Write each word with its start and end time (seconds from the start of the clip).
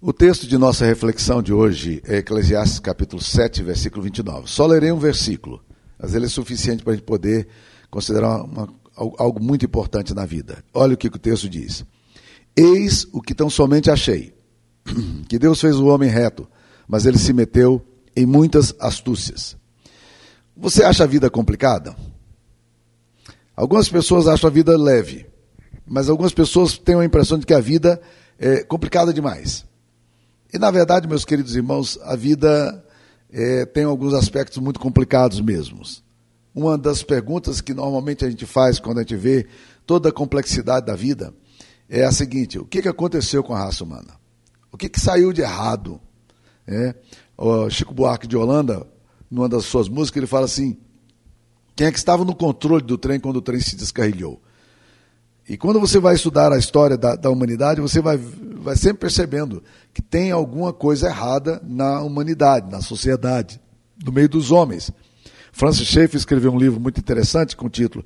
O 0.00 0.12
texto 0.12 0.46
de 0.46 0.56
nossa 0.56 0.86
reflexão 0.86 1.42
de 1.42 1.52
hoje 1.52 2.00
é 2.06 2.18
Eclesiastes 2.18 2.78
capítulo 2.78 3.20
7, 3.20 3.64
versículo 3.64 4.00
29. 4.04 4.48
Só 4.48 4.64
lerei 4.64 4.92
um 4.92 4.98
versículo, 4.98 5.60
mas 5.98 6.14
ele 6.14 6.26
é 6.26 6.28
suficiente 6.28 6.84
para 6.84 6.92
a 6.92 6.96
gente 6.96 7.04
poder 7.04 7.48
considerar 7.90 8.44
uma, 8.44 8.72
algo 8.94 9.42
muito 9.42 9.66
importante 9.66 10.14
na 10.14 10.24
vida. 10.24 10.62
Olha 10.72 10.94
o 10.94 10.96
que 10.96 11.08
o 11.08 11.18
texto 11.18 11.48
diz. 11.48 11.84
Eis 12.54 13.08
o 13.12 13.20
que 13.20 13.34
tão 13.34 13.50
somente 13.50 13.90
achei, 13.90 14.32
que 15.28 15.36
Deus 15.36 15.60
fez 15.60 15.74
o 15.74 15.86
homem 15.86 16.08
reto, 16.08 16.48
mas 16.86 17.04
ele 17.04 17.18
se 17.18 17.32
meteu 17.32 17.84
em 18.14 18.24
muitas 18.24 18.72
astúcias. 18.78 19.56
Você 20.56 20.84
acha 20.84 21.02
a 21.02 21.08
vida 21.08 21.28
complicada? 21.28 21.96
Algumas 23.56 23.88
pessoas 23.88 24.28
acham 24.28 24.48
a 24.48 24.52
vida 24.52 24.78
leve, 24.78 25.26
mas 25.84 26.08
algumas 26.08 26.32
pessoas 26.32 26.78
têm 26.78 26.94
a 26.94 27.04
impressão 27.04 27.36
de 27.36 27.44
que 27.44 27.54
a 27.54 27.58
vida 27.58 28.00
é 28.38 28.62
complicada 28.62 29.12
demais. 29.12 29.66
E, 30.52 30.58
na 30.58 30.70
verdade, 30.70 31.06
meus 31.06 31.24
queridos 31.24 31.54
irmãos, 31.54 31.98
a 32.02 32.16
vida 32.16 32.84
é, 33.30 33.66
tem 33.66 33.84
alguns 33.84 34.14
aspectos 34.14 34.58
muito 34.58 34.80
complicados 34.80 35.40
mesmo. 35.40 35.82
Uma 36.54 36.78
das 36.78 37.02
perguntas 37.02 37.60
que 37.60 37.74
normalmente 37.74 38.24
a 38.24 38.30
gente 38.30 38.46
faz 38.46 38.80
quando 38.80 38.98
a 38.98 39.02
gente 39.02 39.16
vê 39.16 39.46
toda 39.86 40.08
a 40.08 40.12
complexidade 40.12 40.86
da 40.86 40.96
vida 40.96 41.34
é 41.88 42.04
a 42.04 42.12
seguinte: 42.12 42.58
o 42.58 42.64
que, 42.64 42.82
que 42.82 42.88
aconteceu 42.88 43.42
com 43.42 43.54
a 43.54 43.58
raça 43.58 43.84
humana? 43.84 44.18
O 44.72 44.76
que, 44.76 44.88
que 44.88 45.00
saiu 45.00 45.32
de 45.32 45.42
errado? 45.42 46.00
É, 46.66 46.94
Chico 47.70 47.94
Buarque 47.94 48.26
de 48.26 48.36
Holanda, 48.36 48.86
numa 49.30 49.48
das 49.48 49.64
suas 49.64 49.88
músicas, 49.88 50.18
ele 50.18 50.26
fala 50.26 50.46
assim: 50.46 50.76
quem 51.76 51.86
é 51.86 51.92
que 51.92 51.98
estava 51.98 52.24
no 52.24 52.34
controle 52.34 52.82
do 52.82 52.98
trem 52.98 53.20
quando 53.20 53.36
o 53.36 53.42
trem 53.42 53.60
se 53.60 53.76
descarrilhou? 53.76 54.40
E 55.48 55.56
quando 55.56 55.80
você 55.80 55.98
vai 55.98 56.14
estudar 56.14 56.52
a 56.52 56.58
história 56.58 56.98
da, 56.98 57.16
da, 57.16 57.30
humanidade, 57.30 57.80
você 57.80 58.02
vai, 58.02 58.18
vai 58.18 58.76
sempre 58.76 59.00
percebendo 59.00 59.62
que 59.98 60.02
tem 60.02 60.30
alguma 60.30 60.72
coisa 60.72 61.08
errada 61.08 61.60
na 61.66 62.00
humanidade, 62.02 62.70
na 62.70 62.80
sociedade, 62.80 63.60
no 64.04 64.12
meio 64.12 64.28
dos 64.28 64.52
homens. 64.52 64.92
Francis 65.50 65.88
Schaeffer 65.88 66.16
escreveu 66.16 66.52
um 66.52 66.58
livro 66.58 66.78
muito 66.78 67.00
interessante 67.00 67.56
com 67.56 67.66
o 67.66 67.68
título 67.68 68.04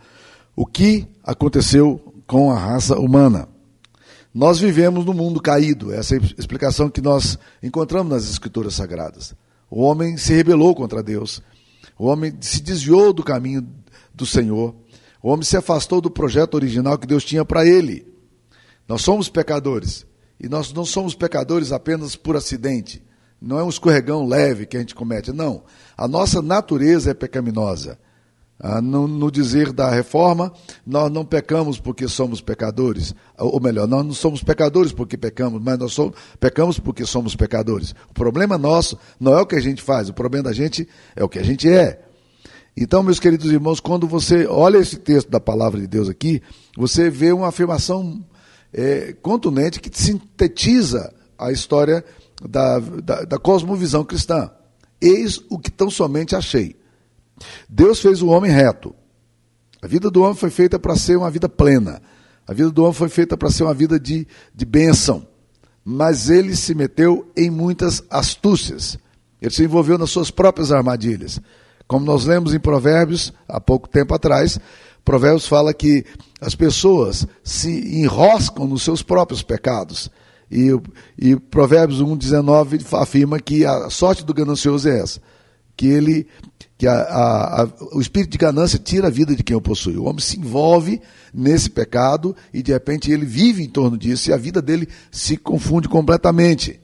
O 0.56 0.64
que 0.64 1.06
aconteceu 1.22 2.00
com 2.26 2.50
a 2.50 2.58
raça 2.58 2.98
humana? 2.98 3.46
Nós 4.32 4.58
vivemos 4.58 5.04
num 5.04 5.12
mundo 5.12 5.38
caído, 5.38 5.92
essa 5.92 6.16
é 6.16 6.18
a 6.18 6.22
explicação 6.38 6.88
que 6.88 7.02
nós 7.02 7.38
encontramos 7.62 8.10
nas 8.10 8.24
escrituras 8.24 8.72
sagradas. 8.72 9.34
O 9.70 9.82
homem 9.82 10.16
se 10.16 10.32
rebelou 10.32 10.74
contra 10.74 11.02
Deus, 11.02 11.42
o 11.98 12.06
homem 12.06 12.34
se 12.40 12.62
desviou 12.62 13.12
do 13.12 13.22
caminho 13.22 13.68
do 14.14 14.24
Senhor, 14.24 14.74
o 15.22 15.28
homem 15.28 15.44
se 15.44 15.58
afastou 15.58 16.00
do 16.00 16.10
projeto 16.10 16.54
original 16.54 16.96
que 16.96 17.06
Deus 17.06 17.22
tinha 17.22 17.44
para 17.44 17.66
ele. 17.66 18.06
Nós 18.88 19.02
somos 19.02 19.28
pecadores. 19.28 20.06
E 20.42 20.48
nós 20.48 20.72
não 20.72 20.84
somos 20.84 21.14
pecadores 21.14 21.70
apenas 21.70 22.16
por 22.16 22.36
acidente. 22.36 23.00
Não 23.40 23.58
é 23.58 23.62
um 23.62 23.68
escorregão 23.68 24.26
leve 24.26 24.66
que 24.66 24.76
a 24.76 24.80
gente 24.80 24.94
comete. 24.94 25.32
Não. 25.32 25.62
A 25.96 26.08
nossa 26.08 26.42
natureza 26.42 27.12
é 27.12 27.14
pecaminosa. 27.14 27.96
Ah, 28.58 28.80
no, 28.80 29.30
dizer 29.30 29.72
da 29.72 29.90
reforma, 29.90 30.52
nós 30.86 31.10
não 31.10 31.24
pecamos 31.24 31.80
porque 31.80 32.06
somos 32.06 32.40
pecadores. 32.40 33.14
Ou 33.36 33.60
melhor, 33.60 33.88
nós 33.88 34.04
não 34.04 34.12
somos 34.12 34.42
pecadores 34.42 34.92
porque 34.92 35.16
pecamos, 35.16 35.60
mas 35.60 35.78
nós 35.78 35.92
somos, 35.92 36.14
pecamos 36.38 36.78
porque 36.78 37.04
somos 37.04 37.34
pecadores. 37.34 37.92
O 38.10 38.14
problema 38.14 38.56
nosso 38.56 38.96
não 39.18 39.36
é 39.36 39.40
o 39.40 39.46
que 39.46 39.56
a 39.56 39.60
gente 39.60 39.82
faz, 39.82 40.08
o 40.08 40.12
problema 40.12 40.44
da 40.44 40.52
gente 40.52 40.88
é 41.16 41.24
o 41.24 41.28
que 41.28 41.40
a 41.40 41.42
gente 41.42 41.68
é. 41.68 42.04
Então, 42.76 43.02
meus 43.02 43.18
queridos 43.18 43.50
irmãos, 43.50 43.80
quando 43.80 44.06
você 44.06 44.46
olha 44.46 44.78
esse 44.78 44.96
texto 44.96 45.28
da 45.28 45.40
palavra 45.40 45.80
de 45.80 45.88
Deus 45.88 46.08
aqui, 46.08 46.40
você 46.76 47.10
vê 47.10 47.32
uma 47.32 47.48
afirmação 47.48 48.24
é, 48.72 49.12
contundente 49.20 49.80
que 49.80 49.90
sintetiza 49.92 51.12
a 51.38 51.52
história 51.52 52.04
da, 52.48 52.78
da, 52.78 53.24
da 53.24 53.38
cosmovisão 53.38 54.04
cristã. 54.04 54.50
Eis 55.00 55.40
o 55.50 55.58
que 55.58 55.70
tão 55.70 55.90
somente 55.90 56.34
achei. 56.34 56.76
Deus 57.68 58.00
fez 58.00 58.22
o 58.22 58.28
homem 58.28 58.50
reto. 58.50 58.94
A 59.80 59.86
vida 59.86 60.10
do 60.10 60.22
homem 60.22 60.36
foi 60.36 60.50
feita 60.50 60.78
para 60.78 60.96
ser 60.96 61.16
uma 61.16 61.30
vida 61.30 61.48
plena. 61.48 62.00
A 62.46 62.52
vida 62.52 62.70
do 62.70 62.82
homem 62.82 62.94
foi 62.94 63.08
feita 63.08 63.36
para 63.36 63.50
ser 63.50 63.64
uma 63.64 63.74
vida 63.74 63.98
de, 63.98 64.26
de 64.54 64.64
bênção. 64.64 65.26
Mas 65.84 66.30
ele 66.30 66.54
se 66.54 66.74
meteu 66.74 67.30
em 67.36 67.50
muitas 67.50 68.02
astúcias. 68.08 68.96
Ele 69.40 69.52
se 69.52 69.64
envolveu 69.64 69.98
nas 69.98 70.10
suas 70.10 70.30
próprias 70.30 70.70
armadilhas. 70.70 71.40
Como 71.88 72.06
nós 72.06 72.24
lemos 72.24 72.54
em 72.54 72.60
Provérbios, 72.60 73.32
há 73.48 73.60
pouco 73.60 73.88
tempo 73.88 74.14
atrás, 74.14 74.58
Provérbios 75.04 75.46
fala 75.46 75.74
que 75.74 76.04
as 76.40 76.54
pessoas 76.54 77.26
se 77.42 78.00
enroscam 78.00 78.66
nos 78.66 78.82
seus 78.82 79.02
próprios 79.02 79.42
pecados. 79.42 80.10
E, 80.50 80.68
e 81.18 81.36
Provérbios 81.36 82.02
1,19 82.02 82.84
afirma 83.00 83.40
que 83.40 83.64
a 83.64 83.88
sorte 83.88 84.24
do 84.24 84.34
ganancioso 84.34 84.88
é 84.88 85.00
essa, 85.00 85.20
que 85.76 85.86
ele, 85.86 86.26
que 86.76 86.86
a, 86.86 86.94
a, 86.94 87.62
a, 87.62 87.68
o 87.92 88.00
espírito 88.00 88.32
de 88.32 88.38
ganância 88.38 88.78
tira 88.78 89.06
a 89.06 89.10
vida 89.10 89.34
de 89.34 89.42
quem 89.42 89.56
o 89.56 89.62
possui. 89.62 89.96
O 89.96 90.04
homem 90.04 90.20
se 90.20 90.38
envolve 90.38 91.00
nesse 91.32 91.70
pecado 91.70 92.36
e 92.52 92.62
de 92.62 92.72
repente 92.72 93.10
ele 93.10 93.24
vive 93.24 93.62
em 93.62 93.68
torno 93.68 93.96
disso 93.96 94.28
e 94.28 94.32
a 94.32 94.36
vida 94.36 94.60
dele 94.60 94.88
se 95.10 95.36
confunde 95.36 95.88
completamente. 95.88 96.78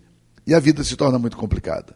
E 0.47 0.55
a 0.55 0.61
vida 0.61 0.83
se 0.83 0.97
torna 0.97 1.19
muito 1.19 1.37
complicada. 1.37 1.95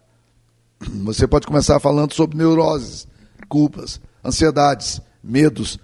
Você 1.04 1.26
pode 1.26 1.46
começar 1.46 1.80
falando 1.80 2.12
sobre 2.12 2.36
neuroses, 2.36 3.06
culpas, 3.48 4.00
ansiedades, 4.22 5.00
medos, 5.22 5.78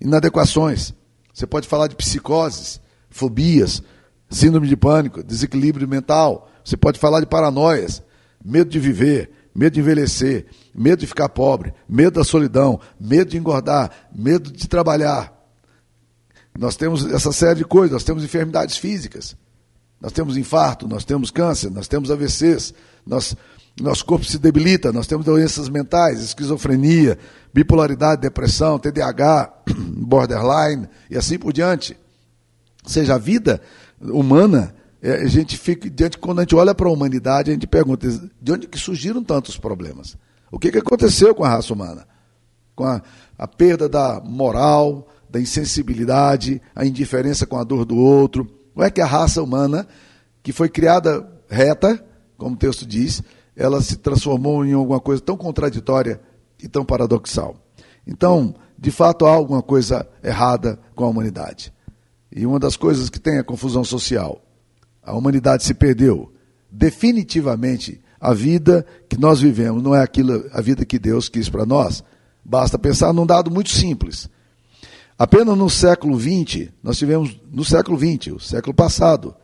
inadequações. 0.00 0.92
Você 1.32 1.46
pode 1.46 1.66
falar 1.66 1.88
de 1.88 1.96
psicoses, 1.96 2.80
fobias, 3.10 3.82
síndrome 4.30 4.68
de 4.68 4.76
pânico, 4.76 5.22
desequilíbrio 5.22 5.88
mental. 5.88 6.50
Você 6.64 6.76
pode 6.76 6.98
falar 6.98 7.20
de 7.20 7.26
paranoias, 7.26 8.02
medo 8.44 8.70
de 8.70 8.78
viver, 8.78 9.30
medo 9.54 9.74
de 9.74 9.80
envelhecer, 9.80 10.46
medo 10.74 11.00
de 11.00 11.06
ficar 11.06 11.28
pobre, 11.28 11.72
medo 11.88 12.12
da 12.12 12.24
solidão, 12.24 12.80
medo 13.00 13.30
de 13.30 13.38
engordar, 13.38 13.90
medo 14.14 14.50
de 14.50 14.68
trabalhar. 14.68 15.32
Nós 16.58 16.76
temos 16.76 17.04
essa 17.06 17.32
série 17.32 17.58
de 17.58 17.64
coisas, 17.64 17.92
nós 17.92 18.04
temos 18.04 18.22
enfermidades 18.22 18.76
físicas, 18.76 19.36
nós 20.00 20.12
temos 20.12 20.36
infarto, 20.36 20.86
nós 20.86 21.04
temos 21.04 21.30
câncer, 21.30 21.70
nós 21.70 21.88
temos 21.88 22.10
AVCs, 22.10 22.74
nós 23.06 23.36
nosso 23.80 24.04
corpo 24.04 24.24
se 24.24 24.38
debilita, 24.38 24.92
nós 24.92 25.06
temos 25.06 25.26
doenças 25.26 25.68
mentais, 25.68 26.20
esquizofrenia, 26.20 27.18
bipolaridade, 27.52 28.20
depressão, 28.20 28.78
TDAH, 28.78 29.46
borderline 29.98 30.88
e 31.10 31.16
assim 31.16 31.38
por 31.38 31.52
diante. 31.52 31.96
Seja, 32.86 33.14
a 33.14 33.18
vida 33.18 33.60
humana, 34.00 34.74
é, 35.02 35.22
a 35.22 35.26
gente 35.26 35.56
fica 35.56 35.88
diante, 35.88 36.18
quando 36.18 36.40
a 36.40 36.42
gente 36.42 36.54
olha 36.54 36.74
para 36.74 36.88
a 36.88 36.92
humanidade, 36.92 37.50
a 37.50 37.54
gente 37.54 37.66
pergunta 37.66 38.08
de 38.40 38.52
onde 38.52 38.66
que 38.66 38.78
surgiram 38.78 39.22
tantos 39.22 39.56
problemas? 39.56 40.16
O 40.50 40.58
que, 40.58 40.70
que 40.70 40.78
aconteceu 40.78 41.34
com 41.34 41.44
a 41.44 41.48
raça 41.48 41.72
humana? 41.72 42.06
Com 42.76 42.84
a, 42.84 43.02
a 43.38 43.48
perda 43.48 43.88
da 43.88 44.20
moral, 44.20 45.08
da 45.28 45.40
insensibilidade, 45.40 46.60
a 46.74 46.86
indiferença 46.86 47.46
com 47.46 47.58
a 47.58 47.64
dor 47.64 47.84
do 47.84 47.96
outro. 47.96 48.48
Não 48.74 48.84
é 48.84 48.90
que 48.90 49.00
a 49.00 49.06
raça 49.06 49.42
humana, 49.42 49.86
que 50.42 50.52
foi 50.52 50.68
criada 50.68 51.28
reta, 51.48 52.04
como 52.36 52.54
o 52.54 52.58
texto 52.58 52.86
diz, 52.86 53.22
ela 53.56 53.80
se 53.80 53.96
transformou 53.96 54.64
em 54.64 54.72
alguma 54.72 55.00
coisa 55.00 55.22
tão 55.22 55.36
contraditória 55.36 56.20
e 56.62 56.68
tão 56.68 56.84
paradoxal. 56.84 57.56
Então, 58.06 58.54
de 58.84 58.90
fato, 58.90 59.24
há 59.24 59.30
alguma 59.30 59.62
coisa 59.62 60.06
errada 60.22 60.78
com 60.94 61.04
a 61.04 61.08
humanidade. 61.08 61.72
E 62.30 62.44
uma 62.44 62.58
das 62.58 62.76
coisas 62.76 63.08
que 63.08 63.18
tem 63.18 63.36
é 63.36 63.38
a 63.38 63.42
confusão 63.44 63.82
social. 63.82 64.44
A 65.02 65.16
humanidade 65.16 65.64
se 65.64 65.72
perdeu. 65.72 66.30
Definitivamente, 66.70 67.98
a 68.20 68.34
vida 68.34 68.84
que 69.08 69.18
nós 69.18 69.40
vivemos 69.40 69.82
não 69.82 69.94
é 69.94 70.02
aquilo, 70.02 70.44
a 70.52 70.60
vida 70.60 70.84
que 70.84 70.98
Deus 70.98 71.30
quis 71.30 71.48
para 71.48 71.64
nós. 71.64 72.04
Basta 72.44 72.78
pensar 72.78 73.10
num 73.14 73.24
dado 73.24 73.50
muito 73.50 73.70
simples. 73.70 74.28
Apenas 75.18 75.56
no 75.56 75.70
século 75.70 76.20
XX, 76.20 76.68
nós 76.82 76.98
tivemos, 76.98 77.40
no 77.50 77.64
século 77.64 77.98
XX, 77.98 78.34
o 78.34 78.38
século 78.38 78.74
passado, 78.74 79.34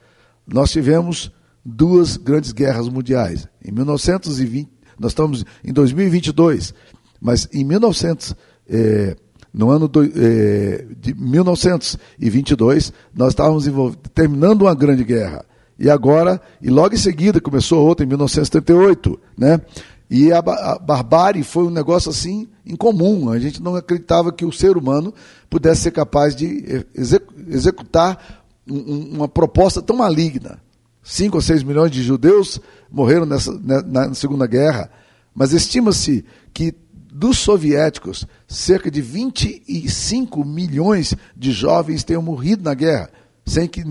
nós 0.47 0.71
tivemos 0.71 1.33
duas 1.65 2.19
grandes 2.19 2.53
guerras 2.53 2.91
mundiais. 2.91 3.49
Em 3.64 3.73
1920, 3.73 4.69
nós 4.99 5.12
estamos 5.12 5.47
em 5.64 5.73
2022, 5.73 6.75
mas 7.19 7.49
em 7.55 7.64
1900, 7.64 8.35
é, 8.69 9.17
no 9.52 9.70
ano 9.70 9.88
do, 9.88 10.05
é, 10.05 10.87
de 11.00 11.14
1922, 11.14 12.93
nós 13.14 13.29
estávamos 13.29 13.69
terminando 14.14 14.62
uma 14.62 14.75
grande 14.75 15.05
guerra. 15.05 15.44
E 15.79 15.88
agora, 15.88 16.41
e 16.61 16.69
logo 16.69 16.94
em 16.94 16.99
seguida 16.99 17.41
começou 17.41 17.87
outra 17.87 18.05
em 18.05 18.08
1978, 18.08 19.19
né? 19.37 19.61
E 20.11 20.32
a, 20.32 20.38
a 20.38 20.79
barbárie 20.79 21.43
foi 21.43 21.64
um 21.64 21.70
negócio 21.70 22.11
assim 22.11 22.49
incomum. 22.67 23.31
A 23.31 23.38
gente 23.38 23.62
não 23.62 23.76
acreditava 23.76 24.32
que 24.32 24.44
o 24.44 24.52
ser 24.52 24.76
humano 24.76 25.14
pudesse 25.49 25.82
ser 25.82 25.93
capaz 25.93 26.35
de 26.35 26.85
executar 27.49 28.44
um, 28.69 29.14
uma 29.14 29.29
proposta 29.29 29.81
tão 29.81 29.97
maligna. 29.97 30.58
5 31.02 31.37
ou 31.37 31.41
6 31.41 31.62
milhões 31.62 31.91
de 31.91 32.02
judeus 32.02 32.61
morreram 32.91 33.25
nessa, 33.25 33.52
né, 33.52 33.82
na 33.87 34.12
Segunda 34.12 34.47
Guerra, 34.47 34.91
mas 35.35 35.52
estima-se 35.52 36.25
que 36.52 36.75
dos 37.12 37.39
soviéticos, 37.39 38.27
cerca 38.47 38.91
de 38.91 39.01
25 39.01 40.45
milhões 40.45 41.15
de 41.37 41.53
jovens 41.53 42.05
tenham 42.05 42.23
morrido 42.23 42.62
na 42.62 42.75
guerra, 42.75 43.11
sem 43.45 43.67
que 43.67 43.83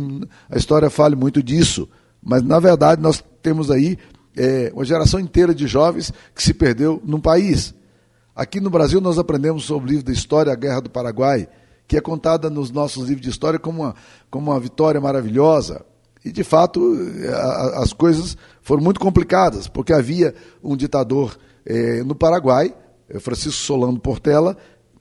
a 0.49 0.57
história 0.57 0.89
fale 0.89 1.15
muito 1.15 1.43
disso. 1.43 1.87
Mas, 2.21 2.41
na 2.43 2.59
verdade, 2.59 3.01
nós 3.01 3.23
temos 3.41 3.69
aí 3.69 3.97
é, 4.35 4.71
uma 4.73 4.85
geração 4.85 5.19
inteira 5.19 5.53
de 5.53 5.67
jovens 5.67 6.13
que 6.33 6.41
se 6.41 6.53
perdeu 6.53 7.01
num 7.03 7.19
país. 7.19 7.73
Aqui 8.35 8.61
no 8.61 8.69
Brasil, 8.69 9.01
nós 9.01 9.17
aprendemos 9.17 9.65
sobre 9.65 9.89
o 9.89 9.91
livro 9.91 10.05
da 10.05 10.13
história, 10.13 10.53
a 10.53 10.55
Guerra 10.55 10.81
do 10.81 10.89
Paraguai, 10.89 11.47
que 11.87 11.97
é 11.97 12.01
contada 12.01 12.49
nos 12.49 12.71
nossos 12.71 13.07
livros 13.07 13.21
de 13.21 13.29
história 13.29 13.59
como 13.59 13.81
uma, 13.81 13.95
como 14.29 14.51
uma 14.51 14.59
vitória 14.59 15.01
maravilhosa. 15.01 15.85
E, 16.23 16.31
de 16.31 16.43
fato, 16.43 16.95
a, 17.33 17.83
as 17.83 17.91
coisas 17.91 18.37
foram 18.61 18.83
muito 18.83 18.99
complicadas, 18.99 19.67
porque 19.67 19.91
havia 19.91 20.33
um 20.63 20.77
ditador 20.77 21.37
é, 21.65 22.03
no 22.03 22.15
Paraguai, 22.15 22.73
Francisco 23.19 23.61
Solano 23.61 23.99
Portela, 23.99 24.57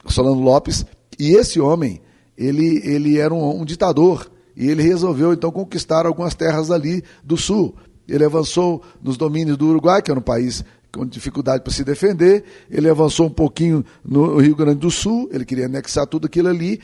Solano 0.06 0.40
Lopes, 0.40 0.86
e 1.18 1.32
esse 1.32 1.60
homem, 1.60 2.00
ele, 2.36 2.80
ele 2.84 3.18
era 3.18 3.34
um, 3.34 3.60
um 3.60 3.64
ditador, 3.64 4.30
e 4.56 4.68
ele 4.68 4.82
resolveu 4.82 5.32
então 5.32 5.50
conquistar 5.50 6.06
algumas 6.06 6.34
terras 6.34 6.70
ali 6.70 7.02
do 7.22 7.36
sul. 7.36 7.74
Ele 8.08 8.24
avançou 8.24 8.82
nos 9.02 9.16
domínios 9.16 9.56
do 9.56 9.68
Uruguai, 9.68 10.00
que 10.00 10.10
era 10.10 10.18
um 10.18 10.22
país 10.22 10.64
com 10.92 11.06
dificuldade 11.06 11.62
para 11.62 11.72
se 11.72 11.84
defender. 11.84 12.44
Ele 12.70 12.88
avançou 12.88 13.26
um 13.26 13.30
pouquinho 13.30 13.84
no 14.04 14.38
Rio 14.38 14.56
Grande 14.56 14.80
do 14.80 14.90
Sul, 14.90 15.28
ele 15.32 15.44
queria 15.44 15.66
anexar 15.66 16.06
tudo 16.06 16.26
aquilo 16.26 16.48
ali, 16.48 16.80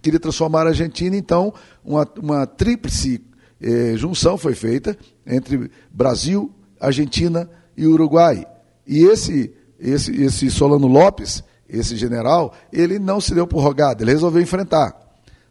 queria 0.00 0.18
transformar 0.18 0.66
a 0.66 0.70
Argentina. 0.70 1.16
Então, 1.16 1.52
uma, 1.84 2.08
uma 2.20 2.46
tríplice 2.46 3.22
eh, 3.60 3.94
junção 3.96 4.36
foi 4.36 4.54
feita 4.54 4.96
entre 5.26 5.70
Brasil, 5.92 6.50
Argentina 6.80 7.48
e 7.76 7.86
Uruguai. 7.86 8.46
E 8.86 9.04
esse, 9.04 9.52
esse, 9.78 10.10
esse 10.22 10.50
Solano 10.50 10.86
Lopes, 10.86 11.42
esse 11.68 11.96
general, 11.96 12.52
ele 12.72 12.98
não 12.98 13.20
se 13.20 13.34
deu 13.34 13.46
por 13.46 13.62
rogado, 13.62 14.02
ele 14.02 14.12
resolveu 14.12 14.42
enfrentar. 14.42 14.94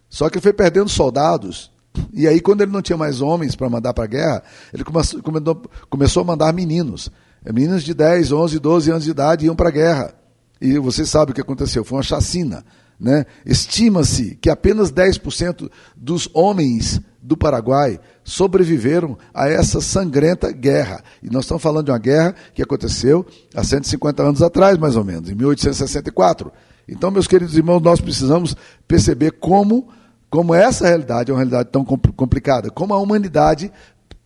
Só 0.10 0.30
que 0.30 0.38
ele 0.38 0.44
foi 0.44 0.54
perdendo 0.54 0.89
soldados 0.89 1.72
e 2.13 2.27
aí, 2.27 2.39
quando 2.39 2.62
ele 2.62 2.72
não 2.72 2.81
tinha 2.81 2.98
mais 2.98 3.22
homens 3.22 3.56
para 3.56 3.69
mandar 3.69 3.94
para 3.94 4.04
a 4.06 4.07
guerra, 4.07 4.44
ele 4.74 4.83
começou, 4.83 6.22
a 6.22 6.25
mandar 6.25 6.54
meninos. 6.54 7.10
É, 7.44 7.51
meninos 7.51 7.83
de 7.83 7.94
10, 7.94 8.31
11, 8.31 8.60
12 8.60 8.92
anos 8.92 9.04
de 9.04 9.12
idade 9.12 9.45
iam 9.45 9.56
para 9.56 9.69
a 9.69 9.72
guerra. 9.72 10.13
E 10.60 10.78
você 10.80 11.06
sabe 11.06 11.31
o 11.31 11.36
que 11.36 11.42
aconteceu? 11.42 11.83
Foi 11.83 11.98
uma 11.98 12.04
chacina. 12.04 12.66
Né? 13.00 13.25
Estima-se 13.45 14.36
que 14.36 14.50
apenas 14.50 14.92
10% 14.92 15.69
dos 15.95 16.30
homens 16.33 17.01
do 17.21 17.36
Paraguai 17.36 18.00
sobreviveram 18.24 19.18
a 19.33 19.50
essa 19.50 19.81
sangrenta 19.81 20.51
guerra. 20.51 21.03
E 21.21 21.30
nós 21.30 21.45
estamos 21.45 21.62
falando 21.63 21.86
de 21.86 21.92
uma 21.92 21.97
guerra 21.97 22.36
que 22.53 22.62
aconteceu 22.62 23.25
há 23.53 23.63
150 23.63 24.24
anos 24.24 24.42
atrás, 24.42 24.77
mais 24.77 24.95
ou 24.95 25.03
menos, 25.03 25.30
em 25.30 25.36
1864. 25.36 26.51
Então, 26.88 27.12
meus 27.12 27.27
queridos 27.27 27.57
irmãos, 27.57 27.81
nós 27.81 28.00
precisamos 28.00 28.56
perceber 28.88 29.31
como 29.31 29.88
como 30.27 30.53
essa 30.53 30.86
realidade 30.86 31.31
é 31.31 31.33
uma 31.33 31.39
realidade 31.39 31.69
tão 31.71 31.86
complicada, 31.86 32.69
como 32.69 32.94
a 32.94 33.00
humanidade 33.00 33.71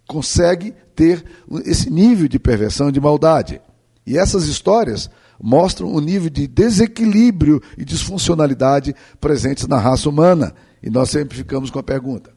consegue 0.07 0.73
ter 0.95 1.23
esse 1.65 1.87
nível 1.91 2.27
de 2.27 2.39
perversão, 2.39 2.91
de 2.91 2.99
maldade. 2.99 3.61
E 4.07 4.17
essas 4.17 4.45
histórias 4.45 5.07
mostram 5.41 5.93
o 5.93 5.99
nível 5.99 6.29
de 6.29 6.47
desequilíbrio 6.47 7.61
e 7.77 7.85
disfuncionalidade 7.85 8.95
presentes 9.19 9.67
na 9.67 9.77
raça 9.77 10.09
humana. 10.09 10.53
E 10.81 10.89
nós 10.89 11.09
sempre 11.09 11.37
ficamos 11.37 11.69
com 11.69 11.79
a 11.79 11.83
pergunta: 11.83 12.31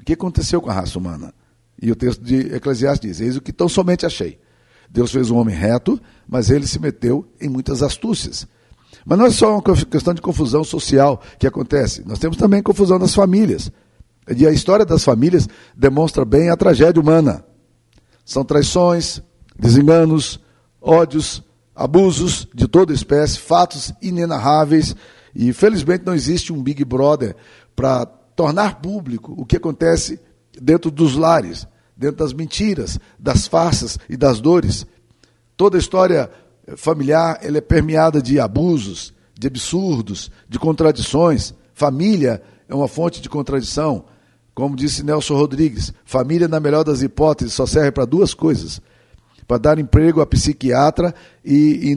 o 0.00 0.04
que 0.04 0.14
aconteceu 0.14 0.60
com 0.60 0.70
a 0.70 0.74
raça 0.74 0.98
humana? 0.98 1.34
E 1.80 1.90
o 1.90 1.96
texto 1.96 2.22
de 2.22 2.54
Eclesiastes 2.54 3.10
diz: 3.10 3.20
Eis 3.20 3.36
o 3.36 3.40
que 3.40 3.52
tão 3.52 3.68
somente 3.68 4.06
achei. 4.06 4.38
Deus 4.90 5.10
fez 5.10 5.30
um 5.30 5.36
homem 5.36 5.54
reto, 5.54 6.00
mas 6.28 6.50
ele 6.50 6.66
se 6.66 6.78
meteu 6.78 7.26
em 7.40 7.48
muitas 7.48 7.82
astúcias. 7.82 8.46
Mas 9.04 9.18
não 9.18 9.26
é 9.26 9.30
só 9.30 9.58
uma 9.58 9.62
questão 9.62 10.14
de 10.14 10.22
confusão 10.22 10.64
social 10.64 11.20
que 11.38 11.46
acontece, 11.46 12.02
nós 12.06 12.18
temos 12.18 12.36
também 12.36 12.62
confusão 12.62 12.98
das 12.98 13.14
famílias. 13.14 13.70
E 14.34 14.46
a 14.46 14.50
história 14.50 14.86
das 14.86 15.04
famílias 15.04 15.48
demonstra 15.76 16.24
bem 16.24 16.48
a 16.48 16.56
tragédia 16.56 17.00
humana. 17.00 17.44
São 18.24 18.42
traições, 18.42 19.20
desenganos, 19.58 20.40
ódios, 20.80 21.42
abusos 21.74 22.46
de 22.54 22.68
toda 22.68 22.92
espécie, 22.92 23.38
fatos 23.38 23.92
inenarráveis. 24.00 24.94
E 25.34 25.52
felizmente 25.52 26.04
não 26.06 26.14
existe 26.14 26.52
um 26.52 26.62
Big 26.62 26.84
Brother 26.84 27.34
para 27.74 28.06
tornar 28.06 28.80
público 28.80 29.34
o 29.36 29.44
que 29.44 29.56
acontece 29.56 30.20
dentro 30.60 30.90
dos 30.90 31.16
lares, 31.16 31.66
dentro 31.96 32.18
das 32.18 32.32
mentiras, 32.32 32.98
das 33.18 33.46
farsas 33.46 33.98
e 34.08 34.16
das 34.16 34.40
dores. 34.40 34.86
Toda 35.56 35.76
a 35.76 35.80
história 35.80 36.30
familiar 36.76 37.38
ela 37.42 37.58
é 37.58 37.60
permeada 37.60 38.22
de 38.22 38.38
abusos, 38.40 39.12
de 39.38 39.46
absurdos, 39.46 40.30
de 40.48 40.58
contradições. 40.58 41.54
Família 41.74 42.42
é 42.68 42.74
uma 42.74 42.88
fonte 42.88 43.20
de 43.20 43.28
contradição. 43.28 44.04
Como 44.54 44.76
disse 44.76 45.02
Nelson 45.02 45.34
Rodrigues, 45.34 45.92
família, 46.04 46.46
na 46.46 46.60
melhor 46.60 46.84
das 46.84 47.02
hipóteses, 47.02 47.54
só 47.54 47.66
serve 47.66 47.90
para 47.90 48.04
duas 48.04 48.32
coisas: 48.32 48.80
para 49.46 49.58
dar 49.58 49.78
emprego 49.78 50.20
a 50.20 50.26
psiquiatra 50.26 51.14
e 51.44 51.92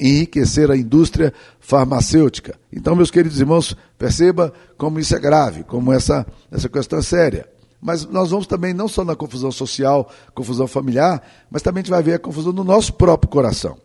enriquecer 0.00 0.70
a 0.70 0.76
indústria 0.76 1.32
farmacêutica. 1.58 2.58
Então, 2.72 2.94
meus 2.94 3.10
queridos 3.10 3.40
irmãos, 3.40 3.76
perceba 3.98 4.52
como 4.76 5.00
isso 5.00 5.14
é 5.16 5.18
grave, 5.18 5.64
como 5.64 5.92
essa, 5.92 6.26
essa 6.50 6.68
questão 6.68 6.98
é 6.98 7.02
séria. 7.02 7.48
Mas 7.80 8.04
nós 8.06 8.30
vamos 8.30 8.46
também, 8.46 8.74
não 8.74 8.88
só 8.88 9.04
na 9.04 9.14
confusão 9.14 9.52
social, 9.52 10.10
confusão 10.34 10.66
familiar, 10.66 11.22
mas 11.50 11.62
também 11.62 11.80
a 11.80 11.82
gente 11.82 11.90
vai 11.90 12.02
ver 12.02 12.14
a 12.14 12.18
confusão 12.18 12.52
no 12.52 12.64
nosso 12.64 12.92
próprio 12.94 13.30
coração. 13.30 13.78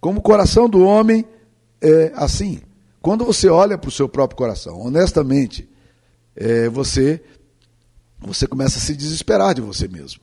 Como 0.00 0.18
o 0.18 0.22
coração 0.22 0.68
do 0.68 0.82
homem 0.82 1.24
é 1.80 2.12
assim. 2.14 2.60
Quando 3.00 3.24
você 3.24 3.48
olha 3.48 3.76
para 3.76 3.88
o 3.88 3.92
seu 3.92 4.08
próprio 4.08 4.36
coração, 4.36 4.80
honestamente, 4.80 5.68
é, 6.36 6.68
você, 6.68 7.22
você 8.18 8.46
começa 8.46 8.78
a 8.78 8.80
se 8.80 8.94
desesperar 8.94 9.54
de 9.54 9.60
você 9.60 9.88
mesmo. 9.88 10.20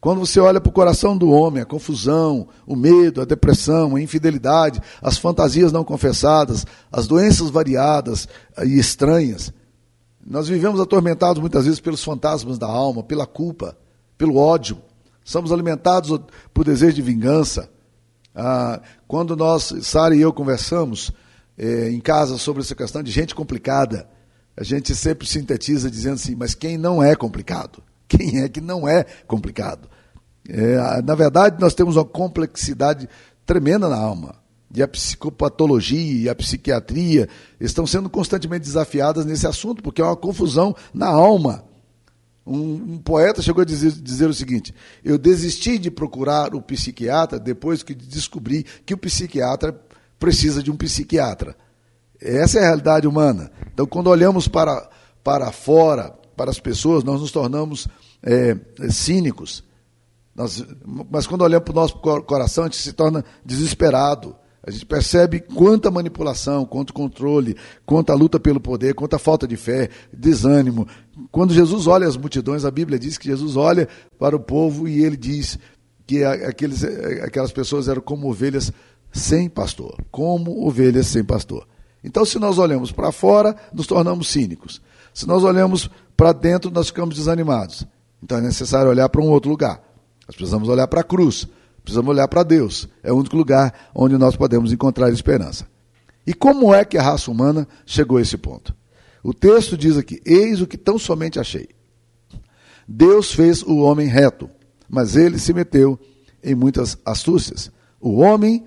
Quando 0.00 0.20
você 0.20 0.40
olha 0.40 0.60
para 0.60 0.70
o 0.70 0.72
coração 0.72 1.16
do 1.16 1.30
homem, 1.30 1.62
a 1.62 1.66
confusão, 1.66 2.48
o 2.66 2.74
medo, 2.74 3.20
a 3.20 3.26
depressão, 3.26 3.96
a 3.96 4.00
infidelidade, 4.00 4.80
as 5.02 5.18
fantasias 5.18 5.72
não 5.72 5.84
confessadas, 5.84 6.64
as 6.90 7.06
doenças 7.06 7.50
variadas 7.50 8.26
e 8.64 8.78
estranhas, 8.78 9.52
nós 10.26 10.48
vivemos 10.48 10.80
atormentados 10.80 11.40
muitas 11.40 11.64
vezes 11.64 11.80
pelos 11.80 12.02
fantasmas 12.02 12.58
da 12.58 12.66
alma, 12.66 13.02
pela 13.02 13.26
culpa, 13.26 13.76
pelo 14.16 14.36
ódio. 14.36 14.78
Somos 15.22 15.52
alimentados 15.52 16.18
por 16.54 16.64
desejo 16.64 16.94
de 16.94 17.02
vingança. 17.02 17.68
Ah, 18.34 18.80
quando 19.06 19.36
nós, 19.36 19.74
Sara 19.82 20.16
e 20.16 20.20
eu, 20.20 20.32
conversamos 20.32 21.12
eh, 21.58 21.90
em 21.90 22.00
casa 22.00 22.38
sobre 22.38 22.62
essa 22.62 22.74
questão 22.74 23.02
de 23.02 23.10
gente 23.10 23.34
complicada, 23.34 24.08
a 24.56 24.64
gente 24.64 24.94
sempre 24.94 25.26
sintetiza 25.26 25.90
dizendo 25.90 26.14
assim: 26.14 26.34
mas 26.34 26.54
quem 26.54 26.78
não 26.78 27.02
é 27.02 27.14
complicado? 27.14 27.82
Quem 28.10 28.42
é 28.42 28.48
que 28.48 28.60
não 28.60 28.88
é 28.88 29.04
complicado? 29.26 29.88
É, 30.48 31.00
na 31.02 31.14
verdade, 31.14 31.60
nós 31.60 31.74
temos 31.74 31.96
uma 31.96 32.04
complexidade 32.04 33.08
tremenda 33.46 33.88
na 33.88 33.96
alma 33.96 34.34
e 34.74 34.82
a 34.82 34.88
psicopatologia 34.88 36.22
e 36.22 36.28
a 36.28 36.34
psiquiatria 36.34 37.28
estão 37.60 37.86
sendo 37.86 38.10
constantemente 38.10 38.64
desafiadas 38.64 39.24
nesse 39.24 39.46
assunto, 39.46 39.82
porque 39.82 40.00
é 40.02 40.04
uma 40.04 40.16
confusão 40.16 40.74
na 40.92 41.06
alma. 41.06 41.64
Um, 42.44 42.94
um 42.94 42.98
poeta 42.98 43.42
chegou 43.42 43.62
a 43.62 43.64
dizer, 43.64 43.92
dizer, 43.92 44.28
o 44.28 44.34
seguinte: 44.34 44.74
Eu 45.04 45.16
desisti 45.18 45.78
de 45.78 45.90
procurar 45.90 46.54
o 46.54 46.62
psiquiatra 46.62 47.38
depois 47.38 47.82
que 47.82 47.94
descobri 47.94 48.64
que 48.84 48.94
o 48.94 48.98
psiquiatra 48.98 49.78
precisa 50.18 50.62
de 50.62 50.70
um 50.70 50.76
psiquiatra. 50.76 51.56
Essa 52.20 52.58
é 52.58 52.62
a 52.62 52.66
realidade 52.66 53.06
humana. 53.06 53.50
Então, 53.72 53.86
quando 53.86 54.08
olhamos 54.08 54.48
para, 54.48 54.88
para 55.22 55.50
fora, 55.52 56.19
para 56.40 56.50
as 56.50 56.58
pessoas, 56.58 57.04
nós 57.04 57.20
nos 57.20 57.30
tornamos 57.30 57.86
é, 58.22 58.56
cínicos. 58.88 59.62
Nós, 60.34 60.64
mas 61.10 61.26
quando 61.26 61.42
olhamos 61.42 61.66
para 61.66 61.72
o 61.72 61.74
nosso 61.74 61.96
coração, 61.98 62.64
a 62.64 62.66
gente 62.66 62.78
se 62.78 62.94
torna 62.94 63.22
desesperado. 63.44 64.34
A 64.66 64.70
gente 64.70 64.86
percebe 64.86 65.40
quanta 65.40 65.90
manipulação, 65.90 66.64
quanto 66.64 66.94
controle, 66.94 67.58
quanta 67.84 68.14
luta 68.14 68.40
pelo 68.40 68.58
poder, 68.58 68.94
quanta 68.94 69.18
falta 69.18 69.46
de 69.46 69.54
fé, 69.54 69.90
desânimo. 70.10 70.88
Quando 71.30 71.52
Jesus 71.52 71.86
olha 71.86 72.08
as 72.08 72.16
multidões, 72.16 72.64
a 72.64 72.70
Bíblia 72.70 72.98
diz 72.98 73.18
que 73.18 73.28
Jesus 73.28 73.54
olha 73.54 73.86
para 74.18 74.34
o 74.34 74.40
povo 74.40 74.88
e 74.88 75.04
ele 75.04 75.18
diz 75.18 75.58
que 76.06 76.24
aqueles, 76.24 76.82
aquelas 77.22 77.52
pessoas 77.52 77.86
eram 77.86 78.00
como 78.00 78.30
ovelhas 78.30 78.72
sem 79.12 79.46
pastor, 79.46 79.94
como 80.10 80.66
ovelhas 80.66 81.08
sem 81.08 81.22
pastor. 81.22 81.68
Então, 82.02 82.24
se 82.24 82.38
nós 82.38 82.56
olhamos 82.56 82.90
para 82.90 83.12
fora, 83.12 83.54
nos 83.74 83.86
tornamos 83.86 84.28
cínicos. 84.28 84.80
Se 85.12 85.26
nós 85.26 85.42
olhamos 85.44 85.90
para 86.16 86.32
dentro, 86.32 86.70
nós 86.70 86.88
ficamos 86.88 87.16
desanimados. 87.16 87.86
Então 88.22 88.38
é 88.38 88.40
necessário 88.40 88.90
olhar 88.90 89.08
para 89.08 89.20
um 89.20 89.30
outro 89.30 89.50
lugar. 89.50 89.82
Nós 90.26 90.36
precisamos 90.36 90.68
olhar 90.68 90.86
para 90.86 91.00
a 91.00 91.04
cruz. 91.04 91.48
Precisamos 91.82 92.10
olhar 92.10 92.28
para 92.28 92.42
Deus. 92.42 92.88
É 93.02 93.12
o 93.12 93.16
único 93.16 93.36
lugar 93.36 93.90
onde 93.94 94.16
nós 94.16 94.36
podemos 94.36 94.72
encontrar 94.72 95.10
esperança. 95.10 95.66
E 96.26 96.34
como 96.34 96.74
é 96.74 96.84
que 96.84 96.98
a 96.98 97.02
raça 97.02 97.30
humana 97.30 97.66
chegou 97.86 98.18
a 98.18 98.22
esse 98.22 98.36
ponto? 98.36 98.74
O 99.22 99.34
texto 99.34 99.76
diz 99.76 99.96
aqui: 99.96 100.20
Eis 100.24 100.60
o 100.60 100.66
que 100.66 100.78
tão 100.78 100.98
somente 100.98 101.38
achei. 101.38 101.68
Deus 102.86 103.32
fez 103.32 103.62
o 103.62 103.78
homem 103.78 104.06
reto, 104.06 104.50
mas 104.88 105.16
ele 105.16 105.38
se 105.38 105.52
meteu 105.52 105.98
em 106.42 106.54
muitas 106.54 106.98
astúcias. 107.04 107.70
O 108.00 108.18
homem, 108.18 108.64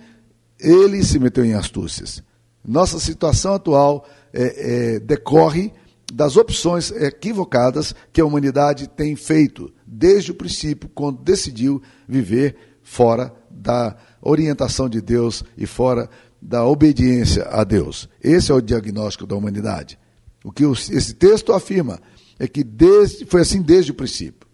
ele 0.60 1.04
se 1.04 1.20
meteu 1.20 1.44
em 1.44 1.54
astúcias. 1.54 2.24
Nossa 2.66 3.00
situação 3.00 3.54
atual 3.54 4.08
é, 4.32 4.96
é, 4.96 5.00
decorre 5.00 5.74
das 6.12 6.38
opções 6.38 6.92
equivocadas 6.92 7.94
que 8.12 8.20
a 8.20 8.26
humanidade 8.26 8.88
tem 8.88 9.16
feito 9.16 9.72
desde 9.86 10.32
o 10.32 10.36
princípio, 10.36 10.90
quando 10.90 11.22
decidiu 11.22 11.82
viver 12.08 12.56
fora 12.82 13.34
da 13.50 13.96
orientação 14.22 14.90
de 14.90 15.02
Deus 15.02 15.44
e 15.58 15.66
fora 15.66 16.10
da 16.42 16.66
obediência 16.66 17.44
a 17.50 17.64
Deus. 17.64 18.10
Esse 18.22 18.52
é 18.52 18.56
o 18.56 18.62
diagnóstico 18.62 19.26
da 19.26 19.36
humanidade. 19.36 19.98
O 20.44 20.52
que 20.52 20.66
esse 20.66 21.14
texto 21.14 21.54
afirma 21.54 22.00
é 22.38 22.48
que 22.48 22.64
desde, 22.64 23.26
foi 23.26 23.42
assim 23.42 23.62
desde 23.62 23.92
o 23.92 23.96
princípio. 23.96 24.48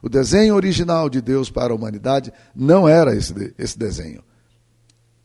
O 0.00 0.08
desenho 0.08 0.54
original 0.54 1.08
de 1.08 1.20
Deus 1.20 1.50
para 1.50 1.72
a 1.72 1.76
humanidade 1.76 2.32
não 2.54 2.88
era 2.88 3.14
esse, 3.14 3.54
esse 3.58 3.78
desenho. 3.78 4.22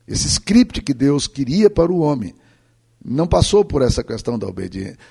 Esse 0.08 0.28
script 0.28 0.82
que 0.82 0.94
Deus 0.94 1.28
queria 1.28 1.70
para 1.70 1.92
o 1.92 2.00
homem 2.00 2.34
não 3.04 3.28
passou 3.28 3.64
por 3.64 3.82
essa 3.82 4.04
questão 4.04 4.38
da, 4.38 4.48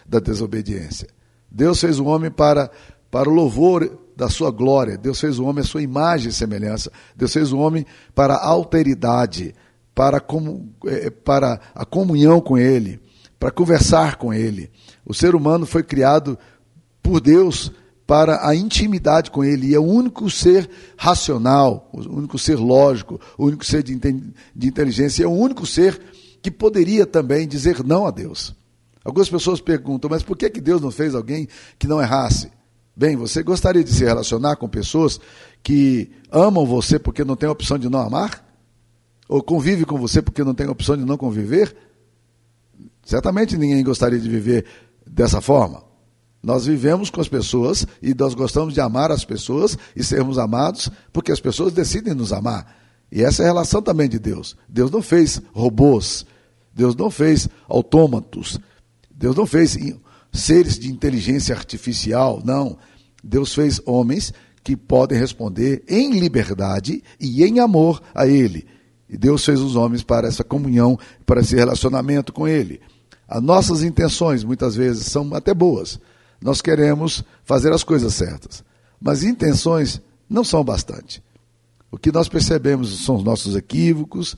da 0.07 0.19
desobediência. 0.21 1.09
Deus 1.51 1.81
fez 1.81 1.99
o 1.99 2.05
homem 2.05 2.31
para, 2.31 2.71
para 3.11 3.29
o 3.29 3.33
louvor 3.33 3.99
da 4.17 4.29
sua 4.29 4.51
glória. 4.51 4.97
Deus 4.97 5.21
fez 5.21 5.39
o 5.39 5.45
homem 5.45 5.63
a 5.63 5.67
sua 5.67 5.83
imagem 5.83 6.29
e 6.29 6.33
semelhança. 6.33 6.91
Deus 7.15 7.33
fez 7.33 7.53
o 7.53 7.59
homem 7.59 7.87
para 8.15 8.35
a 8.35 8.47
alteridade, 8.47 9.55
para, 9.95 10.21
como, 10.21 10.73
é, 10.87 11.11
para 11.11 11.61
a 11.75 11.85
comunhão 11.85 12.41
com 12.41 12.59
Ele, 12.59 13.01
para 13.39 13.51
conversar 13.51 14.17
com 14.17 14.33
Ele. 14.33 14.71
O 15.05 15.15
ser 15.15 15.35
humano 15.35 15.67
foi 15.67 15.83
criado 15.83 16.39
por 17.03 17.21
Deus 17.21 17.73
para 18.07 18.47
a 18.47 18.55
intimidade 18.55 19.31
com 19.31 19.45
Ele. 19.45 19.69
E 19.69 19.75
é 19.75 19.79
o 19.79 19.85
único 19.85 20.31
ser 20.31 20.69
racional, 20.97 21.89
o 21.93 22.01
único 22.01 22.39
ser 22.39 22.57
lógico, 22.57 23.21
o 23.37 23.47
único 23.47 23.65
ser 23.65 23.83
de, 23.83 23.95
de 23.95 24.69
inteligência, 24.69 25.25
é 25.25 25.27
o 25.27 25.33
único 25.33 25.67
ser 25.67 26.01
que 26.47 26.51
poderia 26.53 27.05
também 27.05 27.49
dizer 27.49 27.83
não 27.83 28.07
a 28.07 28.11
Deus. 28.13 28.55
Algumas 29.05 29.29
pessoas 29.29 29.61
perguntam, 29.61 30.09
mas 30.09 30.23
por 30.23 30.37
que, 30.37 30.49
que 30.49 30.61
Deus 30.61 30.81
não 30.81 30.93
fez 30.93 31.13
alguém 31.13 31.49
que 31.77 31.89
não 31.89 32.01
errasse? 32.01 32.53
Bem, 32.95 33.17
você 33.17 33.43
gostaria 33.43 33.83
de 33.83 33.93
se 33.93 34.05
relacionar 34.05 34.55
com 34.55 34.69
pessoas 34.69 35.19
que 35.61 36.09
amam 36.31 36.65
você 36.65 37.01
porque 37.01 37.25
não 37.25 37.35
tem 37.35 37.49
opção 37.49 37.77
de 37.77 37.89
não 37.89 37.99
amar? 37.99 38.47
Ou 39.29 39.43
convive 39.43 39.85
com 39.85 39.99
você 39.99 40.23
porque 40.23 40.45
não 40.45 40.55
tem 40.55 40.69
opção 40.69 40.97
de 40.97 41.05
não 41.05 41.17
conviver? 41.17 41.77
Certamente 43.05 43.59
ninguém 43.59 43.83
gostaria 43.83 44.21
de 44.21 44.29
viver 44.29 44.67
dessa 45.05 45.41
forma. 45.41 45.83
Nós 46.41 46.67
vivemos 46.67 47.11
com 47.11 47.21
as 47.21 47.29
pessoas 47.29 47.85
e 48.01 48.15
nós 48.15 48.35
gostamos 48.35 48.73
de 48.73 48.81
amar 48.81 49.11
as 49.11 49.25
pessoas 49.25 49.77
e 49.97 50.05
sermos 50.05 50.39
amados 50.39 50.89
porque 51.13 51.33
as 51.33 51.41
pessoas 51.41 51.73
decidem 51.73 52.15
nos 52.15 52.33
amar. 52.33 52.87
E 53.11 53.23
essa 53.23 53.43
é 53.43 53.47
a 53.47 53.49
relação 53.49 53.83
também 53.83 54.09
de 54.09 54.19
Deus. 54.21 54.57
Deus 54.69 54.91
não 54.91 55.03
fez 55.03 55.41
robôs, 55.53 56.27
Deus 56.77 56.95
não 56.95 57.11
fez 57.11 57.49
autômatos, 57.67 58.61
Deus 59.11 59.35
não 59.35 59.47
fez 59.47 59.79
seres 60.31 60.79
de 60.79 60.91
inteligência 60.91 61.55
artificial, 61.55 62.43
não. 62.45 62.77
Deus 63.25 63.55
fez 63.55 63.81
homens 63.87 64.35
que 64.63 64.77
podem 64.77 65.19
responder 65.19 65.83
em 65.89 66.19
liberdade 66.21 67.03
e 67.19 67.43
em 67.43 67.61
amor 67.61 68.03
a 68.15 68.27
Ele. 68.27 68.67
E 69.09 69.17
Deus 69.17 69.43
fez 69.43 69.59
os 69.59 69.75
homens 69.75 70.03
para 70.03 70.29
essa 70.29 70.45
comunhão, 70.45 70.99
para 71.25 71.41
esse 71.41 71.57
relacionamento 71.57 72.31
com 72.31 72.47
Ele. 72.47 72.79
As 73.27 73.43
nossas 73.43 73.83
intenções 73.83 74.45
muitas 74.45 74.77
vezes 74.77 75.07
são 75.07 75.35
até 75.35 75.55
boas. 75.55 75.99
Nós 76.43 76.61
queremos 76.61 77.25
fazer 77.43 77.73
as 77.73 77.83
coisas 77.83 78.13
certas. 78.13 78.63
Mas 79.01 79.25
intenções 79.25 80.03
não 80.29 80.45
são 80.45 80.63
bastante. 80.63 81.23
O 81.91 81.97
que 81.97 82.13
nós 82.13 82.29
percebemos 82.29 83.03
são 83.03 83.17
os 83.17 83.25
nossos 83.25 83.57
equívocos, 83.57 84.37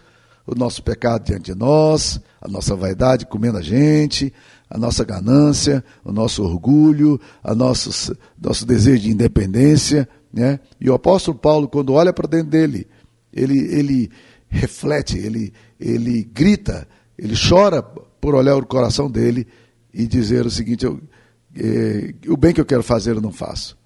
o 0.49 0.55
nosso 0.55 0.83
pecado 0.83 1.25
diante 1.27 1.53
de 1.53 1.55
nós, 1.55 2.19
a 2.41 2.49
nossa 2.49 2.75
vaidade 2.75 3.27
comendo 3.27 3.59
a 3.59 3.63
gente, 3.63 4.33
a 4.71 4.79
nossa 4.79 5.05
ganância, 5.05 5.85
o 6.03 6.11
nosso 6.11 6.43
orgulho, 6.43 7.21
a 7.45 7.55
nosso, 7.55 8.17
nosso 8.41 8.65
desejo 8.65 9.03
de 9.03 9.11
independência. 9.11 10.09
Né? 10.33 10.59
E 10.81 10.89
o 10.89 10.95
apóstolo 10.95 11.37
Paulo, 11.37 11.69
quando 11.69 11.93
olha 11.93 12.15
para 12.15 12.27
dentro 12.27 12.49
dele, 12.49 12.89
ele, 13.31 13.59
ele 13.59 14.11
reflete, 14.49 15.19
ele, 15.19 15.53
ele 15.79 16.25
grita, 16.25 16.89
ele 17.19 17.35
chora 17.37 17.83
por 17.83 18.35
olhar 18.35 18.57
o 18.57 18.67
coração 18.67 19.11
dele 19.11 19.47
e 19.93 20.07
dizer 20.07 20.47
o 20.47 20.51
seguinte: 20.51 20.87
eu, 20.87 20.99
é, 21.55 22.15
o 22.27 22.39
bem 22.39 22.55
que 22.55 22.61
eu 22.61 22.67
quero 22.67 22.83
fazer 22.83 23.17
eu 23.17 23.21
não 23.21 23.33
faço, 23.33 23.77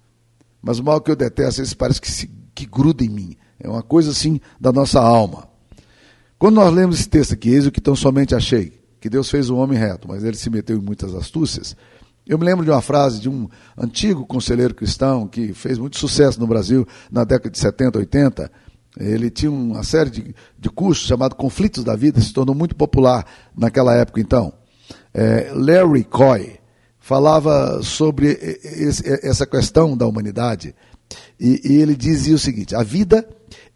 mas 0.61 0.79
o 0.79 0.83
mal 0.83 1.01
que 1.01 1.11
eu 1.11 1.15
detesto, 1.15 1.61
esse 1.61 1.75
parece 1.75 1.99
que, 1.99 2.09
se, 2.09 2.29
que 2.55 2.65
gruda 2.65 3.03
em 3.03 3.09
mim. 3.09 3.35
É 3.59 3.67
uma 3.67 3.83
coisa 3.83 4.11
assim 4.11 4.39
da 4.59 4.71
nossa 4.71 5.01
alma. 5.01 5.52
Quando 6.37 6.55
nós 6.55 6.73
lemos 6.73 6.99
esse 6.99 7.09
texto 7.09 7.33
aqui, 7.33 7.49
eis 7.49 7.65
o 7.65 7.71
que 7.71 7.81
tão 7.81 7.95
somente 7.95 8.35
achei, 8.35 8.81
que 8.99 9.09
Deus 9.09 9.29
fez 9.29 9.49
o 9.49 9.55
homem 9.55 9.77
reto, 9.77 10.07
mas 10.07 10.23
ele 10.23 10.35
se 10.35 10.49
meteu 10.49 10.77
em 10.77 10.81
muitas 10.81 11.13
astúcias. 11.15 11.75
Eu 12.25 12.37
me 12.37 12.45
lembro 12.45 12.63
de 12.63 12.71
uma 12.71 12.81
frase 12.81 13.19
de 13.19 13.29
um 13.29 13.49
antigo 13.77 14.25
conselheiro 14.25 14.73
cristão 14.73 15.27
que 15.27 15.53
fez 15.53 15.77
muito 15.77 15.97
sucesso 15.97 16.39
no 16.39 16.47
Brasil 16.47 16.87
na 17.11 17.23
década 17.23 17.49
de 17.49 17.57
70, 17.57 17.99
80. 17.99 18.51
Ele 18.97 19.29
tinha 19.29 19.51
uma 19.51 19.83
série 19.83 20.09
de, 20.09 20.35
de 20.57 20.69
cursos 20.69 21.05
chamado 21.05 21.35
Conflitos 21.35 21.83
da 21.83 21.95
Vida, 21.95 22.21
se 22.21 22.31
tornou 22.31 22.55
muito 22.55 22.75
popular 22.75 23.25
naquela 23.55 23.93
época 23.93 24.21
então. 24.21 24.53
É, 25.13 25.51
Larry 25.53 26.05
Coy 26.05 26.59
falava 26.97 27.81
sobre 27.83 28.27
esse, 28.63 29.03
essa 29.25 29.45
questão 29.45 29.97
da 29.97 30.07
humanidade 30.07 30.73
e, 31.39 31.61
e 31.65 31.81
ele 31.81 31.95
dizia 31.95 32.35
o 32.35 32.39
seguinte: 32.39 32.75
a 32.75 32.83
vida 32.83 33.27